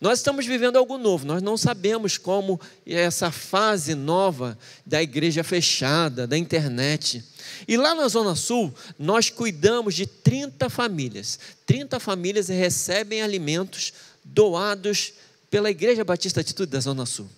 Nós 0.00 0.20
estamos 0.20 0.46
vivendo 0.46 0.76
algo 0.76 0.96
novo, 0.96 1.26
nós 1.26 1.42
não 1.42 1.56
sabemos 1.56 2.16
como 2.16 2.60
essa 2.86 3.32
fase 3.32 3.96
nova 3.96 4.56
da 4.86 5.02
igreja 5.02 5.42
fechada, 5.42 6.24
da 6.24 6.38
internet, 6.38 7.24
e 7.66 7.76
lá 7.76 7.94
na 7.94 8.06
Zona 8.08 8.36
Sul, 8.36 8.72
nós 8.98 9.30
cuidamos 9.30 9.94
de 9.94 10.06
30 10.06 10.70
famílias. 10.70 11.38
30 11.66 11.98
famílias 11.98 12.48
recebem 12.48 13.22
alimentos 13.22 13.92
doados 14.22 15.14
pela 15.50 15.70
Igreja 15.70 16.04
Batista 16.04 16.40
Atitude 16.40 16.70
da 16.70 16.80
Zona 16.80 17.06
Sul. 17.06 17.28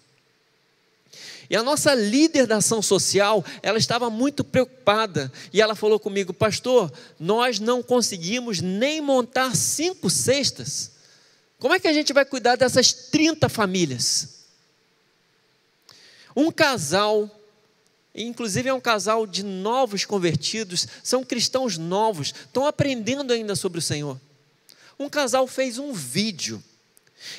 E 1.48 1.56
a 1.56 1.62
nossa 1.62 1.94
líder 1.94 2.46
da 2.46 2.58
ação 2.58 2.80
social, 2.80 3.44
ela 3.60 3.78
estava 3.78 4.08
muito 4.08 4.44
preocupada. 4.44 5.32
E 5.52 5.60
ela 5.60 5.74
falou 5.74 5.98
comigo, 5.98 6.32
pastor, 6.32 6.92
nós 7.18 7.58
não 7.58 7.82
conseguimos 7.82 8.60
nem 8.60 9.00
montar 9.00 9.56
cinco 9.56 10.08
cestas. 10.08 10.92
Como 11.60 11.74
é 11.74 11.78
que 11.78 11.86
a 11.86 11.92
gente 11.92 12.12
vai 12.12 12.24
cuidar 12.24 12.56
dessas 12.56 12.92
30 12.92 13.48
famílias? 13.48 14.40
Um 16.34 16.50
casal 16.50 17.30
Inclusive 18.14 18.68
é 18.68 18.74
um 18.74 18.80
casal 18.80 19.26
de 19.26 19.44
novos 19.44 20.04
convertidos, 20.04 20.86
são 21.02 21.24
cristãos 21.24 21.78
novos, 21.78 22.28
estão 22.28 22.66
aprendendo 22.66 23.32
ainda 23.32 23.54
sobre 23.54 23.78
o 23.78 23.82
Senhor. 23.82 24.20
Um 24.98 25.08
casal 25.08 25.46
fez 25.46 25.78
um 25.78 25.92
vídeo, 25.92 26.62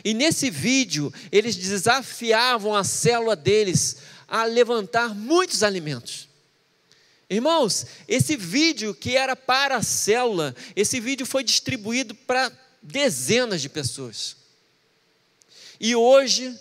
e 0.04 0.14
nesse 0.14 0.50
vídeo 0.50 1.14
eles 1.32 1.56
desafiavam 1.56 2.74
a 2.74 2.84
célula 2.84 3.36
deles 3.36 3.98
a 4.28 4.46
levantar 4.46 5.14
muitos 5.14 5.62
alimentos. 5.62 6.30
Irmãos, 7.30 7.86
esse 8.08 8.36
vídeo 8.36 8.94
que 8.94 9.18
era 9.18 9.36
para 9.36 9.78
a 9.78 9.84
célula, 9.84 10.56
esse 10.76 11.00
vídeo 11.00 11.26
foi 11.26 11.44
distribuído 11.44 12.16
para 12.16 12.52
dezenas 12.82 13.62
de 13.62 13.70
pessoas. 13.70 14.36
E 15.80 15.96
hoje 15.96 16.58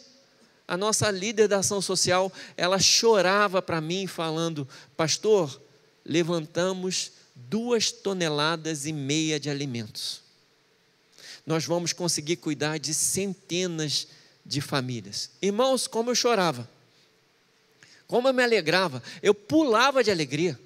a 0.67 0.77
nossa 0.77 1.11
líder 1.11 1.49
da 1.49 1.59
ação 1.59 1.83
social, 1.83 2.33
ela 2.57 2.79
chorava 2.79 3.61
para 3.61 3.81
mim 3.81 4.07
falando: 4.07 4.69
"Pastor, 4.97 5.61
levantamos 6.05 7.13
duas 7.35 7.91
toneladas 7.91 8.87
e 8.87 8.93
meia 8.93 9.41
de 9.41 9.51
alimentos. 9.51 10.23
Nós 11.45 11.65
vamos 11.65 11.93
conseguir 11.93 12.37
cuidar 12.37 12.79
de 12.79 12.95
centenas 12.95 14.07
de 14.45 14.61
famílias. 14.61 15.31
Irmãos, 15.41 15.87
como 15.87 16.11
eu 16.11 16.15
chorava, 16.15 16.69
como 18.07 18.29
eu 18.29 18.35
me 18.35 18.43
alegrava, 18.43 19.03
eu 19.23 19.35
pulava 19.35 20.05
de 20.05 20.11
alegria. 20.11 20.59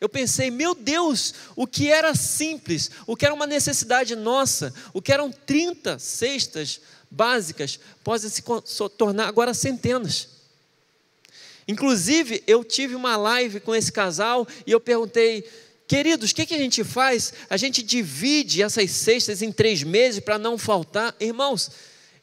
Eu 0.00 0.08
pensei, 0.08 0.50
meu 0.50 0.74
Deus, 0.74 1.34
o 1.54 1.66
que 1.66 1.88
era 1.88 2.14
simples, 2.14 2.90
o 3.06 3.16
que 3.16 3.24
era 3.24 3.34
uma 3.34 3.46
necessidade 3.46 4.14
nossa, 4.14 4.72
o 4.92 5.00
que 5.00 5.12
eram 5.12 5.32
30 5.32 5.98
cestas 5.98 6.80
básicas 7.10 7.80
podem 8.04 8.28
se 8.28 8.42
tornar 8.96 9.28
agora 9.28 9.54
centenas. 9.54 10.28
Inclusive, 11.66 12.44
eu 12.46 12.62
tive 12.62 12.94
uma 12.94 13.16
live 13.16 13.58
com 13.60 13.74
esse 13.74 13.90
casal 13.90 14.46
e 14.66 14.70
eu 14.70 14.80
perguntei, 14.80 15.48
queridos, 15.88 16.30
o 16.30 16.34
que, 16.34 16.46
que 16.46 16.54
a 16.54 16.58
gente 16.58 16.84
faz? 16.84 17.32
A 17.48 17.56
gente 17.56 17.82
divide 17.82 18.62
essas 18.62 18.90
cestas 18.90 19.40
em 19.40 19.50
três 19.50 19.82
meses 19.82 20.20
para 20.20 20.38
não 20.38 20.58
faltar. 20.58 21.16
Irmãos, 21.18 21.70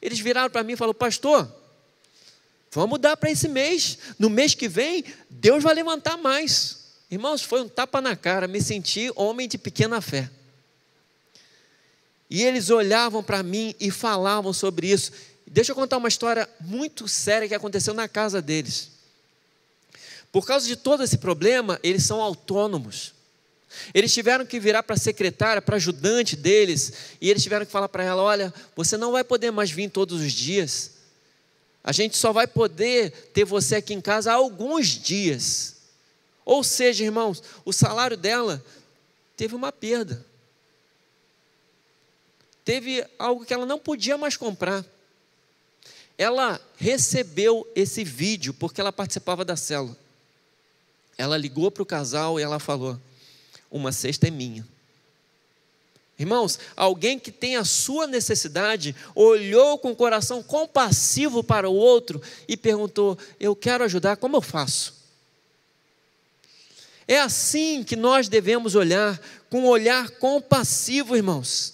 eles 0.02 0.20
viraram 0.20 0.50
para 0.50 0.64
mim 0.64 0.74
e 0.74 0.78
falaram, 0.78 0.94
pastor, 0.94 1.52
Vamos 2.74 3.00
dar 3.00 3.16
para 3.16 3.30
esse 3.30 3.48
mês. 3.48 4.00
No 4.18 4.32
mês 4.32 4.56
que 4.56 4.68
vem, 4.68 5.06
Deus 5.30 5.64
vai 5.64 5.76
levantar 5.76 6.18
mais. 6.18 6.83
Irmãos, 7.14 7.44
foi 7.44 7.62
um 7.62 7.70
tapa 7.70 8.02
na 8.02 8.16
cara. 8.16 8.48
Me 8.48 8.60
senti 8.60 9.12
homem 9.16 9.48
de 9.48 9.56
pequena 9.56 10.02
fé. 10.02 10.32
E 12.28 12.42
eles 12.42 12.72
olhavam 12.72 13.24
para 13.24 13.44
mim 13.44 13.76
e 13.80 13.92
falavam 13.92 14.52
sobre 14.52 14.92
isso. 14.92 15.12
Deixa 15.46 15.74
eu 15.74 15.76
contar 15.76 15.98
uma 15.98 16.08
história 16.08 16.50
muito 16.60 17.08
séria 17.08 17.48
que 17.48 17.54
aconteceu 17.54 17.94
na 17.94 18.08
casa 18.08 18.42
deles. 18.42 18.90
Por 20.32 20.48
causa 20.48 20.68
de 20.68 20.76
todo 20.76 21.04
esse 21.04 21.20
problema, 21.20 21.80
eles 21.84 22.02
são 22.02 22.20
autônomos. 22.20 23.14
Eles 23.94 24.12
tiveram 24.12 24.44
que 24.44 24.60
virar 24.60 24.82
para 24.82 24.96
a 24.96 25.00
secretária, 25.00 25.62
para 25.62 25.76
a 25.76 25.78
ajudante 25.78 26.36
deles, 26.36 26.94
e 27.22 27.30
eles 27.30 27.44
tiveram 27.44 27.64
que 27.64 27.72
falar 27.72 27.90
para 27.90 28.04
ela: 28.04 28.24
olha, 28.24 28.52
você 28.76 28.98
não 28.98 29.12
vai 29.12 29.24
poder 29.24 29.52
mais 29.52 29.70
vir 29.70 29.92
todos 29.92 30.20
os 30.20 30.34
dias. 30.34 30.94
A 31.84 31.92
gente 31.92 32.18
só 32.18 32.34
vai 32.34 32.48
poder 32.48 33.12
ter 33.36 33.46
você 33.46 33.76
aqui 33.76 33.94
em 33.94 34.02
casa 34.02 34.34
alguns 34.34 34.88
dias. 34.88 35.83
Ou 36.46 36.64
seja, 36.64 37.04
irmãos, 37.04 37.42
o 37.64 37.72
salário 37.72 38.18
dela 38.18 38.64
teve 39.38 39.56
uma 39.56 39.72
perda. 39.72 40.26
Teve 42.66 43.06
algo 43.20 43.46
que 43.46 43.54
ela 43.54 43.66
não 43.66 43.80
podia 43.80 44.18
mais 44.18 44.38
comprar. 44.38 44.86
Ela 46.18 46.62
recebeu 46.78 47.68
esse 47.76 48.04
vídeo 48.04 48.54
porque 48.54 48.80
ela 48.80 48.92
participava 48.92 49.44
da 49.44 49.56
célula. 49.56 49.98
Ela 51.18 51.38
ligou 51.38 51.70
para 51.70 51.84
o 51.84 51.86
casal 51.86 52.40
e 52.40 52.44
ela 52.44 52.60
falou: 52.60 53.00
Uma 53.70 53.92
cesta 53.92 54.28
é 54.28 54.32
minha. 54.32 54.66
Irmãos, 56.18 56.60
alguém 56.76 57.20
que 57.20 57.32
tem 57.32 57.56
a 57.56 57.66
sua 57.66 58.06
necessidade 58.06 58.96
olhou 59.16 59.80
com 59.80 59.92
o 59.92 59.96
coração 59.96 60.44
compassivo 60.44 61.44
para 61.44 61.70
o 61.70 61.76
outro 61.76 62.22
e 62.48 62.56
perguntou: 62.56 63.18
Eu 63.40 63.56
quero 63.56 63.84
ajudar, 63.84 64.18
como 64.18 64.38
eu 64.38 64.42
faço? 64.42 65.03
É 67.08 67.20
assim 67.20 67.84
que 67.84 67.96
nós 67.96 68.28
devemos 68.28 68.76
olhar, 68.76 69.20
com 69.50 69.62
um 69.62 69.68
olhar 69.68 70.10
compassivo, 70.12 71.16
irmãos. 71.16 71.74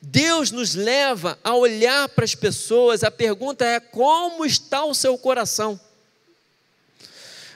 Deus 0.00 0.50
nos 0.50 0.74
leva 0.74 1.38
a 1.42 1.54
olhar 1.54 2.08
para 2.10 2.24
as 2.24 2.34
pessoas, 2.34 3.02
a 3.02 3.10
pergunta 3.10 3.64
é: 3.64 3.80
como 3.80 4.44
está 4.44 4.84
o 4.84 4.94
seu 4.94 5.18
coração? 5.18 5.78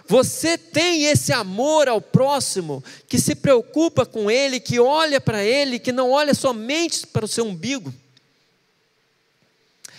Você 0.07 0.59
tem 0.59 1.05
esse 1.05 1.33
amor 1.33 1.89
ao 1.89 2.01
próximo, 2.01 2.83
que 3.07 3.19
se 3.19 3.35
preocupa 3.35 4.05
com 4.05 4.31
ele, 4.31 4.59
que 4.59 4.81
olha 4.81 5.21
para 5.21 5.45
ele, 5.45 5.79
que 5.79 5.93
não 5.93 6.11
olha 6.11 6.35
somente 6.35 7.07
para 7.07 7.25
o 7.25 7.29
seu 7.29 7.47
umbigo? 7.47 7.95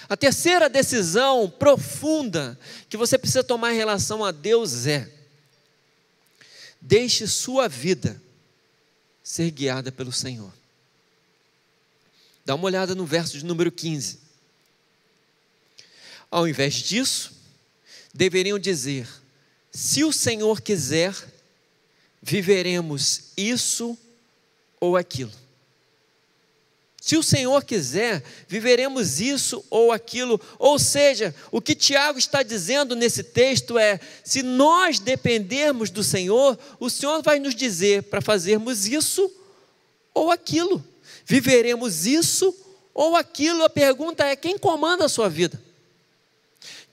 A 0.09 0.17
terceira 0.17 0.69
decisão 0.69 1.49
profunda 1.49 2.59
que 2.89 2.97
você 2.97 3.17
precisa 3.17 3.43
tomar 3.43 3.73
em 3.73 3.77
relação 3.77 4.23
a 4.23 4.31
Deus 4.31 4.85
é: 4.85 5.09
deixe 6.83 7.25
sua 7.27 7.69
vida 7.69 8.21
ser 9.23 9.49
guiada 9.51 9.89
pelo 9.89 10.11
Senhor. 10.11 10.53
Dá 12.45 12.53
uma 12.55 12.65
olhada 12.65 12.93
no 12.93 13.05
verso 13.05 13.37
de 13.37 13.45
número 13.45 13.71
15. 13.71 14.19
Ao 16.29 16.45
invés 16.45 16.75
disso, 16.75 17.31
deveriam 18.13 18.59
dizer: 18.59 19.07
se 19.71 20.03
o 20.03 20.11
Senhor 20.11 20.59
quiser, 20.59 21.15
viveremos 22.21 23.31
isso 23.37 23.97
ou 24.77 24.97
aquilo. 24.97 25.31
Se 27.03 27.17
o 27.17 27.23
Senhor 27.23 27.65
quiser, 27.65 28.23
viveremos 28.47 29.19
isso 29.19 29.61
ou 29.69 29.91
aquilo. 29.91 30.39
Ou 30.57 30.79
seja, 30.79 31.35
o 31.51 31.59
que 31.59 31.75
Tiago 31.75 32.17
está 32.17 32.41
dizendo 32.41 32.95
nesse 32.95 33.23
texto 33.23 33.77
é: 33.77 33.99
se 34.23 34.41
nós 34.41 34.99
dependermos 34.99 35.89
do 35.89 36.01
Senhor, 36.01 36.57
o 36.79 36.89
Senhor 36.89 37.21
vai 37.21 37.39
nos 37.39 37.55
dizer 37.55 38.03
para 38.03 38.21
fazermos 38.21 38.87
isso 38.87 39.29
ou 40.13 40.31
aquilo 40.31 40.81
viveremos 41.25 42.05
isso 42.05 42.55
ou 42.93 43.17
aquilo. 43.17 43.65
A 43.65 43.69
pergunta 43.69 44.25
é: 44.25 44.33
quem 44.35 44.57
comanda 44.57 45.03
a 45.03 45.09
sua 45.09 45.29
vida? 45.29 45.61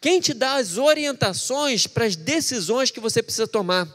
Quem 0.01 0.21
te 0.21 0.33
dá 0.33 0.57
as 0.57 0.77
orientações 0.77 1.87
para 1.87 2.07
as 2.07 2.17
decisões 2.17 2.91
que 2.91 2.99
você 2.99 3.23
precisa 3.23 3.47
tomar? 3.47 3.87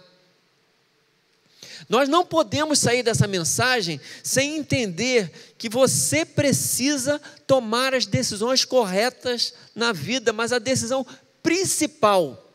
Nós 1.87 2.09
não 2.09 2.25
podemos 2.25 2.79
sair 2.79 3.03
dessa 3.03 3.27
mensagem 3.27 4.01
sem 4.23 4.57
entender 4.57 5.31
que 5.57 5.69
você 5.69 6.25
precisa 6.25 7.21
tomar 7.45 7.93
as 7.93 8.05
decisões 8.05 8.65
corretas 8.65 9.53
na 9.75 9.91
vida, 9.91 10.33
mas 10.33 10.51
a 10.51 10.59
decisão 10.59 11.05
principal, 11.43 12.51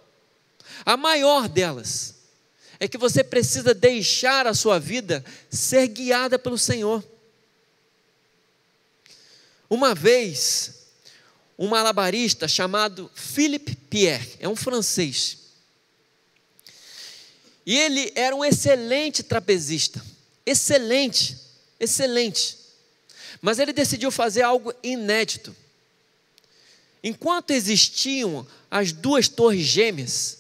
a 0.85 0.97
maior 0.97 1.49
delas, 1.49 2.17
é 2.81 2.89
que 2.89 2.99
você 2.99 3.23
precisa 3.23 3.73
deixar 3.73 4.47
a 4.47 4.55
sua 4.55 4.81
vida 4.81 5.25
ser 5.49 5.87
guiada 5.87 6.39
pelo 6.39 6.59
Senhor. 6.59 7.05
Uma 9.69 9.95
vez, 9.95 10.89
um 11.57 11.69
malabarista 11.69 12.49
chamado 12.49 13.09
Philippe 13.15 13.77
Pierre, 13.77 14.37
é 14.41 14.49
um 14.49 14.57
francês, 14.57 15.40
e 17.65 17.77
ele 17.77 18.13
era 18.15 18.35
um 18.35 18.45
excelente 18.45 19.23
trapezista, 19.23 20.05
excelente, 20.45 21.37
excelente, 21.79 22.57
mas 23.41 23.59
ele 23.59 23.73
decidiu 23.73 24.11
fazer 24.11 24.43
algo 24.43 24.73
inédito. 24.83 25.55
Enquanto 27.03 27.51
existiam 27.51 28.47
as 28.71 28.93
duas 28.93 29.29
torres 29.29 29.63
gêmeas, 29.63 30.39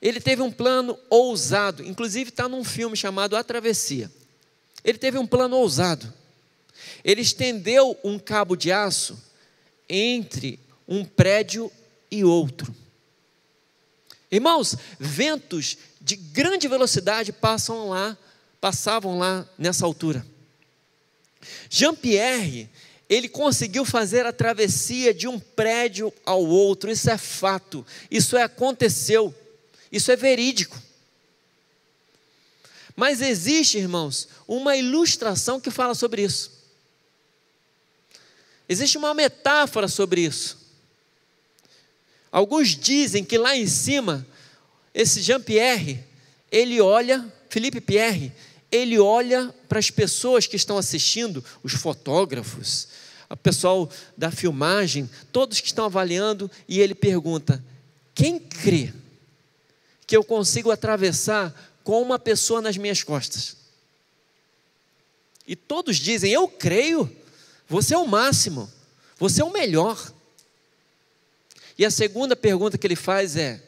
ele 0.00 0.20
teve 0.20 0.42
um 0.42 0.52
plano 0.52 0.98
ousado, 1.10 1.84
inclusive 1.84 2.30
está 2.30 2.48
num 2.48 2.62
filme 2.62 2.96
chamado 2.96 3.36
A 3.36 3.42
Travessia. 3.42 4.10
Ele 4.84 4.98
teve 4.98 5.18
um 5.18 5.26
plano 5.26 5.56
ousado. 5.56 6.12
Ele 7.02 7.22
estendeu 7.22 7.98
um 8.04 8.18
cabo 8.18 8.54
de 8.54 8.70
aço 8.70 9.18
entre 9.88 10.60
um 10.86 11.04
prédio 11.04 11.72
e 12.10 12.22
outro. 12.22 12.72
Irmãos, 14.30 14.76
ventos 14.98 15.78
de 16.06 16.14
grande 16.14 16.68
velocidade 16.68 17.32
passam 17.32 17.88
lá, 17.88 18.16
passavam 18.60 19.18
lá 19.18 19.44
nessa 19.58 19.84
altura. 19.84 20.24
Jean-Pierre, 21.68 22.70
ele 23.08 23.28
conseguiu 23.28 23.84
fazer 23.84 24.24
a 24.24 24.32
travessia 24.32 25.12
de 25.12 25.26
um 25.26 25.36
prédio 25.36 26.14
ao 26.24 26.46
outro, 26.46 26.92
isso 26.92 27.10
é 27.10 27.18
fato, 27.18 27.84
isso 28.08 28.36
é, 28.36 28.44
aconteceu, 28.44 29.34
isso 29.90 30.12
é 30.12 30.14
verídico. 30.14 30.80
Mas 32.94 33.20
existe, 33.20 33.76
irmãos, 33.76 34.28
uma 34.46 34.76
ilustração 34.76 35.60
que 35.60 35.72
fala 35.72 35.92
sobre 35.92 36.22
isso. 36.22 36.52
Existe 38.68 38.96
uma 38.96 39.12
metáfora 39.12 39.88
sobre 39.88 40.20
isso. 40.20 40.56
Alguns 42.30 42.76
dizem 42.76 43.24
que 43.24 43.36
lá 43.36 43.56
em 43.56 43.66
cima, 43.66 44.24
esse 44.96 45.20
Jean-Pierre, 45.20 46.02
ele 46.50 46.80
olha, 46.80 47.30
Felipe 47.50 47.82
Pierre, 47.82 48.32
ele 48.72 48.98
olha 48.98 49.54
para 49.68 49.78
as 49.78 49.90
pessoas 49.90 50.46
que 50.46 50.56
estão 50.56 50.78
assistindo, 50.78 51.44
os 51.62 51.74
fotógrafos, 51.74 52.88
o 53.28 53.36
pessoal 53.36 53.90
da 54.16 54.30
filmagem, 54.30 55.08
todos 55.30 55.60
que 55.60 55.66
estão 55.66 55.84
avaliando, 55.84 56.50
e 56.66 56.80
ele 56.80 56.94
pergunta: 56.94 57.62
quem 58.14 58.38
crê 58.38 58.90
que 60.06 60.16
eu 60.16 60.24
consigo 60.24 60.70
atravessar 60.70 61.54
com 61.84 62.00
uma 62.00 62.18
pessoa 62.18 62.62
nas 62.62 62.78
minhas 62.78 63.02
costas? 63.02 63.54
E 65.46 65.54
todos 65.54 65.98
dizem: 65.98 66.32
eu 66.32 66.48
creio. 66.48 67.14
Você 67.68 67.92
é 67.92 67.98
o 67.98 68.08
máximo. 68.08 68.72
Você 69.18 69.42
é 69.42 69.44
o 69.44 69.52
melhor. 69.52 70.10
E 71.76 71.84
a 71.84 71.90
segunda 71.90 72.34
pergunta 72.34 72.78
que 72.78 72.86
ele 72.86 72.96
faz 72.96 73.36
é: 73.36 73.62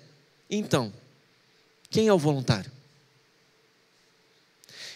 então, 0.48 0.90
quem 1.90 2.08
é 2.08 2.12
o 2.12 2.18
voluntário? 2.18 2.70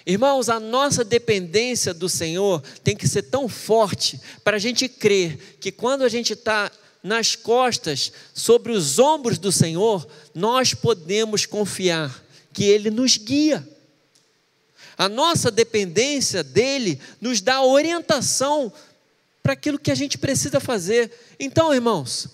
Irmãos, 0.04 0.48
a 0.48 0.58
nossa 0.58 1.04
dependência 1.04 1.94
do 1.94 2.08
Senhor 2.08 2.60
tem 2.82 2.96
que 2.96 3.06
ser 3.06 3.22
tão 3.22 3.48
forte 3.48 4.20
para 4.42 4.56
a 4.56 4.60
gente 4.60 4.88
crer 4.88 5.56
que 5.60 5.70
quando 5.70 6.02
a 6.02 6.08
gente 6.08 6.32
está 6.32 6.70
nas 7.02 7.34
costas, 7.34 8.12
sobre 8.32 8.72
os 8.72 8.98
ombros 8.98 9.38
do 9.38 9.50
Senhor, 9.50 10.06
nós 10.34 10.72
podemos 10.72 11.46
confiar 11.46 12.22
que 12.52 12.64
Ele 12.64 12.90
nos 12.90 13.16
guia. 13.16 13.66
A 14.96 15.08
nossa 15.08 15.50
dependência 15.50 16.44
dele 16.44 17.00
nos 17.20 17.40
dá 17.40 17.62
orientação 17.62 18.72
para 19.42 19.54
aquilo 19.54 19.78
que 19.78 19.90
a 19.90 19.94
gente 19.96 20.16
precisa 20.16 20.60
fazer. 20.60 21.10
Então, 21.40 21.74
irmãos, 21.74 22.28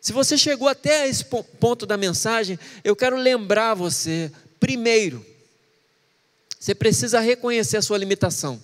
se 0.00 0.12
você 0.12 0.38
chegou 0.38 0.68
até 0.68 1.08
esse 1.08 1.24
ponto 1.24 1.84
da 1.84 1.96
mensagem, 1.96 2.58
eu 2.84 2.94
quero 2.94 3.16
lembrar 3.16 3.74
você, 3.74 4.30
primeiro, 4.60 5.24
você 6.58 6.74
precisa 6.74 7.20
reconhecer 7.20 7.76
a 7.76 7.82
sua 7.82 7.98
limitação. 7.98 8.60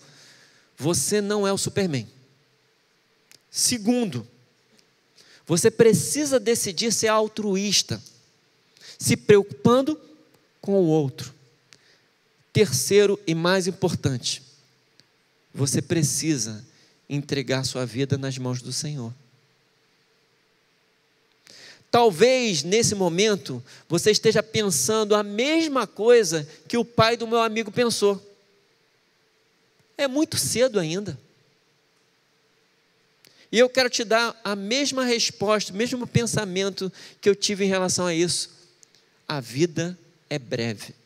Você 0.76 1.20
não 1.20 1.46
é 1.46 1.52
o 1.52 1.58
Superman. 1.58 2.08
Segundo, 3.50 4.26
Você 5.46 5.70
precisa 5.70 6.40
decidir 6.40 6.92
ser 6.92 7.08
altruísta, 7.08 8.02
se 8.98 9.16
preocupando 9.16 10.00
com 10.60 10.72
o 10.72 10.86
outro. 10.86 11.34
Terceiro 12.52 13.20
e 13.26 13.34
mais 13.34 13.66
importante, 13.66 14.42
você 15.52 15.82
precisa 15.82 16.64
entregar 17.08 17.64
sua 17.64 17.84
vida 17.84 18.16
nas 18.16 18.38
mãos 18.38 18.62
do 18.62 18.72
Senhor. 18.72 19.12
Talvez 21.94 22.64
nesse 22.64 22.92
momento 22.92 23.62
você 23.88 24.10
esteja 24.10 24.42
pensando 24.42 25.14
a 25.14 25.22
mesma 25.22 25.86
coisa 25.86 26.44
que 26.66 26.76
o 26.76 26.84
pai 26.84 27.16
do 27.16 27.24
meu 27.24 27.40
amigo 27.40 27.70
pensou. 27.70 28.20
É 29.96 30.08
muito 30.08 30.36
cedo 30.36 30.80
ainda. 30.80 31.16
E 33.52 33.60
eu 33.60 33.70
quero 33.70 33.88
te 33.88 34.02
dar 34.02 34.36
a 34.42 34.56
mesma 34.56 35.04
resposta, 35.04 35.72
o 35.72 35.76
mesmo 35.76 36.04
pensamento 36.04 36.92
que 37.20 37.28
eu 37.28 37.36
tive 37.36 37.64
em 37.64 37.68
relação 37.68 38.06
a 38.06 38.12
isso. 38.12 38.50
A 39.28 39.38
vida 39.38 39.96
é 40.28 40.36
breve. 40.36 40.96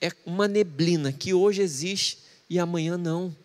É 0.00 0.10
uma 0.24 0.48
neblina 0.48 1.12
que 1.12 1.34
hoje 1.34 1.60
existe 1.60 2.16
e 2.48 2.58
amanhã 2.58 2.96
não. 2.96 3.36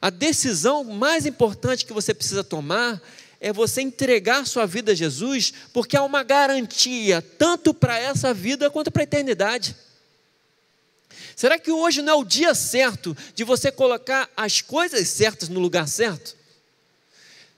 A 0.00 0.08
decisão 0.08 0.84
mais 0.84 1.26
importante 1.26 1.84
que 1.84 1.92
você 1.92 2.14
precisa 2.14 2.44
tomar 2.44 3.02
é 3.40 3.52
você 3.52 3.80
entregar 3.80 4.46
sua 4.46 4.66
vida 4.66 4.92
a 4.92 4.94
Jesus, 4.94 5.52
porque 5.72 5.96
há 5.96 6.02
uma 6.02 6.22
garantia 6.22 7.22
tanto 7.22 7.72
para 7.72 7.98
essa 7.98 8.34
vida 8.34 8.70
quanto 8.70 8.90
para 8.90 9.02
a 9.02 9.04
eternidade. 9.04 9.74
Será 11.34 11.58
que 11.58 11.72
hoje 11.72 12.02
não 12.02 12.12
é 12.12 12.16
o 12.16 12.24
dia 12.24 12.54
certo 12.54 13.16
de 13.34 13.44
você 13.44 13.72
colocar 13.72 14.28
as 14.36 14.60
coisas 14.60 15.08
certas 15.08 15.48
no 15.48 15.58
lugar 15.58 15.88
certo? 15.88 16.36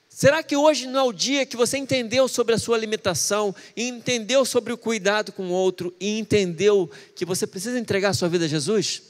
Será 0.08 0.40
que 0.40 0.54
hoje 0.54 0.86
não 0.86 1.00
é 1.00 1.02
o 1.02 1.12
dia 1.12 1.44
que 1.44 1.56
você 1.56 1.78
entendeu 1.78 2.28
sobre 2.28 2.54
a 2.54 2.58
sua 2.58 2.78
limitação, 2.78 3.52
entendeu 3.76 4.44
sobre 4.44 4.72
o 4.72 4.78
cuidado 4.78 5.32
com 5.32 5.48
o 5.48 5.52
outro, 5.52 5.92
e 5.98 6.16
entendeu 6.16 6.88
que 7.16 7.24
você 7.24 7.44
precisa 7.44 7.76
entregar 7.76 8.14
sua 8.14 8.28
vida 8.28 8.44
a 8.44 8.48
Jesus? 8.48 9.02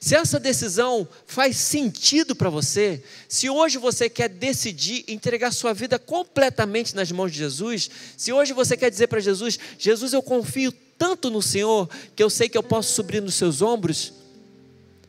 Se 0.00 0.14
essa 0.14 0.38
decisão 0.38 1.08
faz 1.26 1.56
sentido 1.56 2.36
para 2.36 2.48
você, 2.48 3.02
se 3.28 3.50
hoje 3.50 3.78
você 3.78 4.08
quer 4.08 4.28
decidir 4.28 5.04
entregar 5.08 5.52
sua 5.52 5.74
vida 5.74 5.98
completamente 5.98 6.94
nas 6.94 7.10
mãos 7.10 7.32
de 7.32 7.38
Jesus, 7.38 7.90
se 8.16 8.32
hoje 8.32 8.52
você 8.52 8.76
quer 8.76 8.90
dizer 8.90 9.08
para 9.08 9.20
Jesus: 9.20 9.58
Jesus, 9.78 10.12
eu 10.12 10.22
confio 10.22 10.72
tanto 10.96 11.30
no 11.30 11.42
Senhor 11.42 11.88
que 12.14 12.22
eu 12.22 12.30
sei 12.30 12.48
que 12.48 12.56
eu 12.56 12.62
posso 12.62 12.92
subir 12.92 13.20
nos 13.20 13.34
seus 13.34 13.60
ombros. 13.60 14.12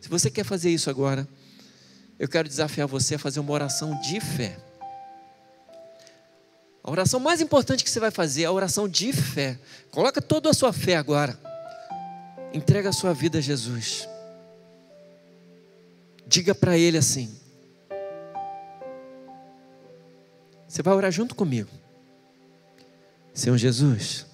Se 0.01 0.09
você 0.09 0.29
quer 0.31 0.43
fazer 0.43 0.71
isso 0.71 0.89
agora, 0.89 1.27
eu 2.17 2.27
quero 2.27 2.49
desafiar 2.49 2.87
você 2.87 3.15
a 3.15 3.19
fazer 3.19 3.39
uma 3.39 3.51
oração 3.51 3.99
de 4.01 4.19
fé. 4.19 4.57
A 6.83 6.89
oração 6.91 7.19
mais 7.19 7.39
importante 7.39 7.83
que 7.83 7.89
você 7.89 7.99
vai 7.99 8.09
fazer 8.09 8.41
é 8.41 8.45
a 8.45 8.51
oração 8.51 8.89
de 8.89 9.13
fé. 9.13 9.59
Coloca 9.91 10.19
toda 10.19 10.49
a 10.49 10.53
sua 10.53 10.73
fé 10.73 10.95
agora. 10.95 11.39
Entrega 12.51 12.89
a 12.89 12.93
sua 12.93 13.13
vida 13.13 13.37
a 13.37 13.41
Jesus. 13.41 14.08
Diga 16.29 16.53
para 16.53 16.77
Ele 16.77 16.95
assim. 16.95 17.35
Você 20.67 20.83
vai 20.83 20.93
orar 20.93 21.11
junto 21.11 21.33
comigo. 21.33 21.71
Senhor 23.33 23.57
Jesus, 23.57 24.27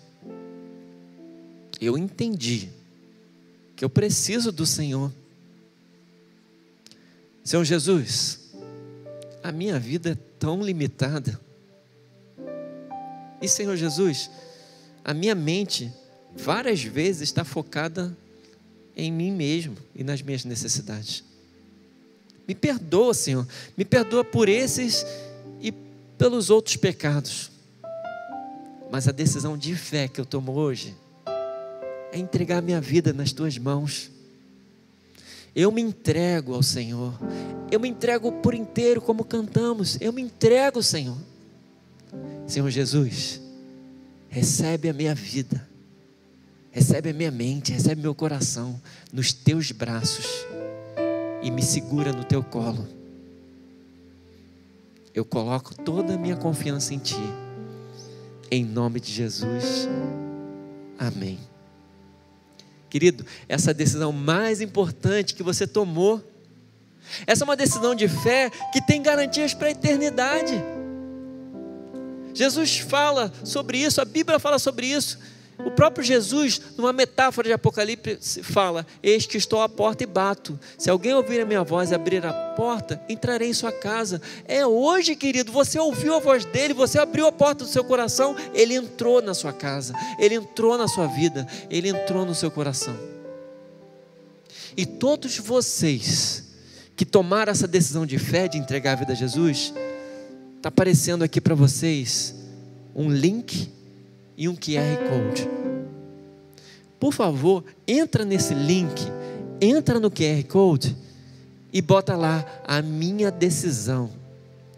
eu 1.79 1.97
entendi 1.97 2.69
que 3.77 3.86
eu 3.86 3.89
preciso 3.89 4.51
do 4.51 4.65
Senhor. 4.65 5.10
Senhor 7.45 7.63
Jesus, 7.63 8.41
a 9.41 9.53
minha 9.53 9.79
vida 9.79 10.12
é 10.12 10.17
tão 10.38 10.62
limitada. 10.62 11.39
E 13.41 13.47
Senhor 13.47 13.77
Jesus, 13.77 14.29
a 15.01 15.13
minha 15.13 15.34
mente 15.34 15.93
várias 16.36 16.84
vezes 16.84 17.21
está 17.21 17.45
focada 17.45 18.13
em 18.97 19.13
mim 19.13 19.31
mesmo 19.31 19.77
e 19.95 20.03
nas 20.03 20.21
minhas 20.21 20.43
necessidades. 20.43 21.23
Me 22.47 22.53
perdoa, 22.53 23.13
Senhor, 23.13 23.47
me 23.75 23.84
perdoa 23.84 24.23
por 24.23 24.47
esses 24.47 25.05
e 25.60 25.71
pelos 26.17 26.49
outros 26.49 26.75
pecados. 26.75 27.51
Mas 28.91 29.08
a 29.08 29.12
decisão 29.12 29.58
de 29.58 29.75
fé 29.75 30.08
que 30.08 30.21
eu 30.21 30.25
tomo 30.25 30.51
hoje 30.53 30.95
é 32.12 32.19
entregar 32.19 32.62
minha 32.62 32.79
vida 32.79 33.12
nas 33.12 33.31
tuas 33.31 33.58
mãos. 33.58 34.12
Eu 35.55 35.71
me 35.71 35.81
entrego 35.81 36.53
ao 36.53 36.62
Senhor. 36.62 37.17
Eu 37.71 37.79
me 37.79 37.89
entrego 37.89 38.31
por 38.31 38.53
inteiro, 38.53 39.01
como 39.01 39.23
cantamos. 39.23 39.97
Eu 39.99 40.13
me 40.13 40.21
entrego, 40.21 40.84
Senhor. 40.84 41.17
Senhor 42.45 42.69
Jesus, 42.69 43.41
recebe 44.29 44.88
a 44.88 44.93
minha 44.93 45.15
vida, 45.15 45.67
recebe 46.71 47.10
a 47.10 47.13
minha 47.13 47.31
mente, 47.31 47.71
recebe 47.71 48.01
meu 48.01 48.13
coração 48.13 48.79
nos 49.12 49.34
teus 49.34 49.71
braços 49.71 50.45
e 51.45 51.51
me 51.51 51.62
segura 51.62 52.12
no 52.12 52.23
teu 52.23 52.43
colo. 52.43 52.88
Eu 55.13 55.23
coloco 55.23 55.75
toda 55.75 56.15
a 56.15 56.17
minha 56.17 56.36
confiança 56.36 56.91
em 56.91 56.97
Ti. 56.97 57.21
Em 58.49 58.65
nome 58.65 58.99
de 58.99 59.12
Jesus. 59.12 59.88
Amém. 60.97 61.39
Querido, 62.89 63.23
essa 63.47 63.75
decisão 63.75 64.12
mais 64.12 64.60
importante 64.60 65.36
que 65.36 65.43
você 65.43 65.67
tomou, 65.67 66.19
essa 67.27 67.43
é 67.43 67.45
uma 67.45 67.55
decisão 67.55 67.93
de 67.93 68.08
fé 68.08 68.49
que 68.73 68.81
tem 68.81 69.03
garantias 69.03 69.53
para 69.53 69.67
a 69.67 69.71
eternidade. 69.71 70.55
Jesus 72.34 72.79
fala 72.79 73.31
sobre 73.43 73.77
isso, 73.77 74.01
a 74.01 74.05
Bíblia 74.05 74.39
fala 74.39 74.58
sobre 74.58 74.88
isso. 74.88 75.19
O 75.63 75.71
próprio 75.71 76.03
Jesus, 76.03 76.59
numa 76.77 76.91
metáfora 76.91 77.47
de 77.47 77.53
Apocalipse, 77.53 78.43
fala: 78.43 78.85
Eis 79.01 79.25
que 79.25 79.37
estou 79.37 79.61
à 79.61 79.69
porta 79.69 80.03
e 80.03 80.07
bato. 80.07 80.59
Se 80.77 80.89
alguém 80.89 81.13
ouvir 81.13 81.39
a 81.39 81.45
minha 81.45 81.63
voz 81.63 81.91
e 81.91 81.95
abrir 81.95 82.25
a 82.25 82.33
porta, 82.55 83.01
entrarei 83.07 83.49
em 83.49 83.53
sua 83.53 83.71
casa. 83.71 84.21
É 84.45 84.65
hoje, 84.67 85.15
querido, 85.15 85.51
você 85.51 85.79
ouviu 85.79 86.15
a 86.15 86.19
voz 86.19 86.43
dele, 86.43 86.73
você 86.73 86.99
abriu 86.99 87.25
a 87.25 87.31
porta 87.31 87.63
do 87.63 87.69
seu 87.69 87.83
coração, 87.83 88.35
ele 88.53 88.75
entrou 88.75 89.21
na 89.21 89.33
sua 89.33 89.53
casa, 89.53 89.93
ele 90.19 90.35
entrou 90.35 90.77
na 90.77 90.87
sua 90.87 91.07
vida, 91.07 91.47
ele 91.69 91.87
entrou 91.87 92.25
no 92.25 92.35
seu 92.35 92.51
coração. 92.51 92.95
E 94.75 94.85
todos 94.85 95.37
vocês 95.37 96.43
que 96.97 97.05
tomaram 97.05 97.51
essa 97.51 97.67
decisão 97.67 98.05
de 98.05 98.17
fé 98.17 98.47
de 98.47 98.57
entregar 98.57 98.93
a 98.93 98.95
vida 98.95 99.13
a 99.13 99.15
Jesus, 99.15 99.73
está 100.57 100.69
aparecendo 100.69 101.23
aqui 101.23 101.39
para 101.39 101.55
vocês 101.55 102.35
um 102.93 103.09
link 103.09 103.74
e 104.38 104.48
um 104.50 104.56
QR 104.56 104.98
Code. 105.10 105.50
Por 107.00 107.13
favor, 107.13 107.63
entra 107.88 108.26
nesse 108.26 108.54
link, 108.54 109.02
entra 109.62 110.00
no 110.00 110.10
QR 110.10 110.43
Code 110.48 110.95
e 111.71 111.82
bota 111.82 112.15
lá 112.15 112.45
a 112.65 112.82
minha 112.82 113.30
decisão. 113.30 114.10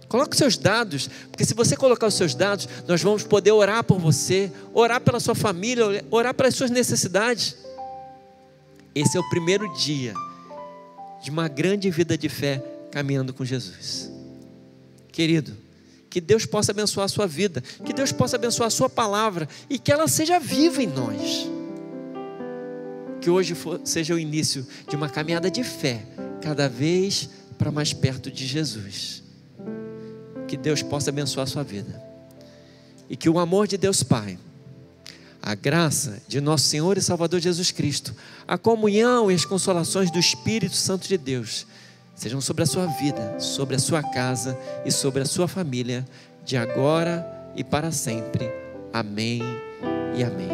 Coloque 0.08 0.32
os 0.32 0.38
seus 0.38 0.58
dados, 0.58 1.10
porque 1.30 1.44
se 1.44 1.54
você 1.54 1.76
colocar 1.76 2.08
os 2.08 2.14
seus 2.14 2.34
dados, 2.34 2.68
nós 2.88 3.02
vamos 3.02 3.24
poder 3.24 3.52
orar 3.52 3.84
por 3.84 4.00
você, 4.00 4.52
orar 4.74 5.02
pela 5.02 5.20
sua 5.20 5.36
família, 5.36 6.04
orar 6.10 6.34
pelas 6.34 6.56
suas 6.56 6.72
necessidades. 6.72 7.58
Esse 8.96 9.18
é 9.18 9.20
o 9.20 9.30
primeiro 9.30 9.72
dia 9.76 10.14
de 11.22 11.30
uma 11.30 11.48
grande 11.48 11.90
vida 11.92 12.18
de 12.18 12.30
fé 12.30 12.64
caminhando 12.90 13.34
com 13.34 13.44
Jesus. 13.44 14.10
Querido, 15.12 15.58
que 16.10 16.22
Deus 16.22 16.46
possa 16.46 16.72
abençoar 16.72 17.06
a 17.06 17.10
sua 17.10 17.28
vida, 17.28 17.62
que 17.84 17.94
Deus 17.94 18.12
possa 18.12 18.36
abençoar 18.36 18.68
a 18.68 18.72
sua 18.72 18.90
palavra 18.90 19.48
e 19.70 19.78
que 19.78 19.92
ela 19.92 20.08
seja 20.08 20.40
viva 20.40 20.82
em 20.82 20.88
nós. 20.88 21.50
Que 23.22 23.30
hoje 23.30 23.56
for, 23.56 23.82
seja 23.84 24.14
o 24.14 24.20
início 24.20 24.66
de 24.88 24.96
uma 24.96 25.10
caminhada 25.10 25.50
de 25.52 25.64
fé, 25.64 26.06
cada 26.42 26.70
vez 26.70 27.30
para 27.58 27.72
mais 27.72 27.94
perto 27.94 28.32
de 28.32 28.46
Jesus. 28.46 29.24
Que 30.48 30.56
Deus 30.56 30.82
possa 30.82 31.10
abençoar 31.10 31.44
a 31.44 31.50
sua 31.50 31.64
vida. 31.64 32.02
E 33.10 33.18
que 33.18 33.30
o 33.30 33.40
amor 33.40 33.68
de 33.68 33.78
Deus 33.78 34.04
Pai, 34.04 34.38
a 35.42 35.56
graça 35.56 36.22
de 36.28 36.40
nosso 36.40 36.66
Senhor 36.66 36.98
e 36.98 37.02
Salvador 37.02 37.40
Jesus 37.40 37.72
Cristo, 37.72 38.16
a 38.48 38.58
comunhão 38.58 39.32
e 39.32 39.36
as 39.36 39.46
consolações 39.46 40.12
do 40.12 40.20
Espírito 40.20 40.76
Santo 40.76 41.08
de 41.08 41.18
Deus, 41.18 41.66
sejam 42.18 42.42
sobre 42.42 42.64
a 42.64 42.66
sua 42.66 42.88
vida, 42.88 43.40
sobre 43.40 43.76
a 43.76 43.80
sua 43.80 44.02
casa 44.02 44.58
e 44.84 44.92
sobre 44.92 45.22
a 45.22 45.26
sua 45.26 45.48
família, 45.48 46.04
de 46.44 46.58
agora 46.58 47.26
e 47.56 47.64
para 47.64 47.92
sempre. 47.92 48.50
Amém 48.92 49.42
e 50.18 50.24
amém. 50.24 50.50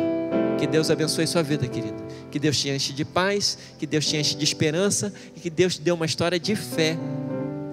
Que 0.60 0.68
Deus 0.68 0.92
abençoe 0.92 1.26
sua 1.26 1.42
vida, 1.42 1.66
querido. 1.68 2.04
Que 2.30 2.38
Deus 2.38 2.60
te 2.60 2.70
enche 2.70 2.92
de 2.94 3.06
paz, 3.06 3.58
que 3.80 3.88
Deus 3.88 4.06
te 4.06 4.18
enche 4.18 4.36
de 4.36 4.44
esperança 4.44 5.14
e 5.36 5.40
que 5.40 5.50
Deus 5.50 5.76
te 5.76 5.82
dê 5.82 5.92
uma 5.92 6.06
história 6.06 6.40
de 6.40 6.56
fé 6.56 6.98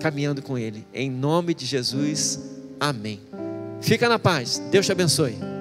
caminhando 0.00 0.40
com 0.40 0.57
Ele. 0.57 0.87
Em 0.94 1.11
nome 1.11 1.53
de 1.53 1.66
Jesus, 1.66 2.38
amém. 2.79 3.20
Fica 3.81 4.09
na 4.09 4.18
paz. 4.18 4.62
Deus 4.70 4.87
te 4.87 4.92
abençoe. 4.92 5.60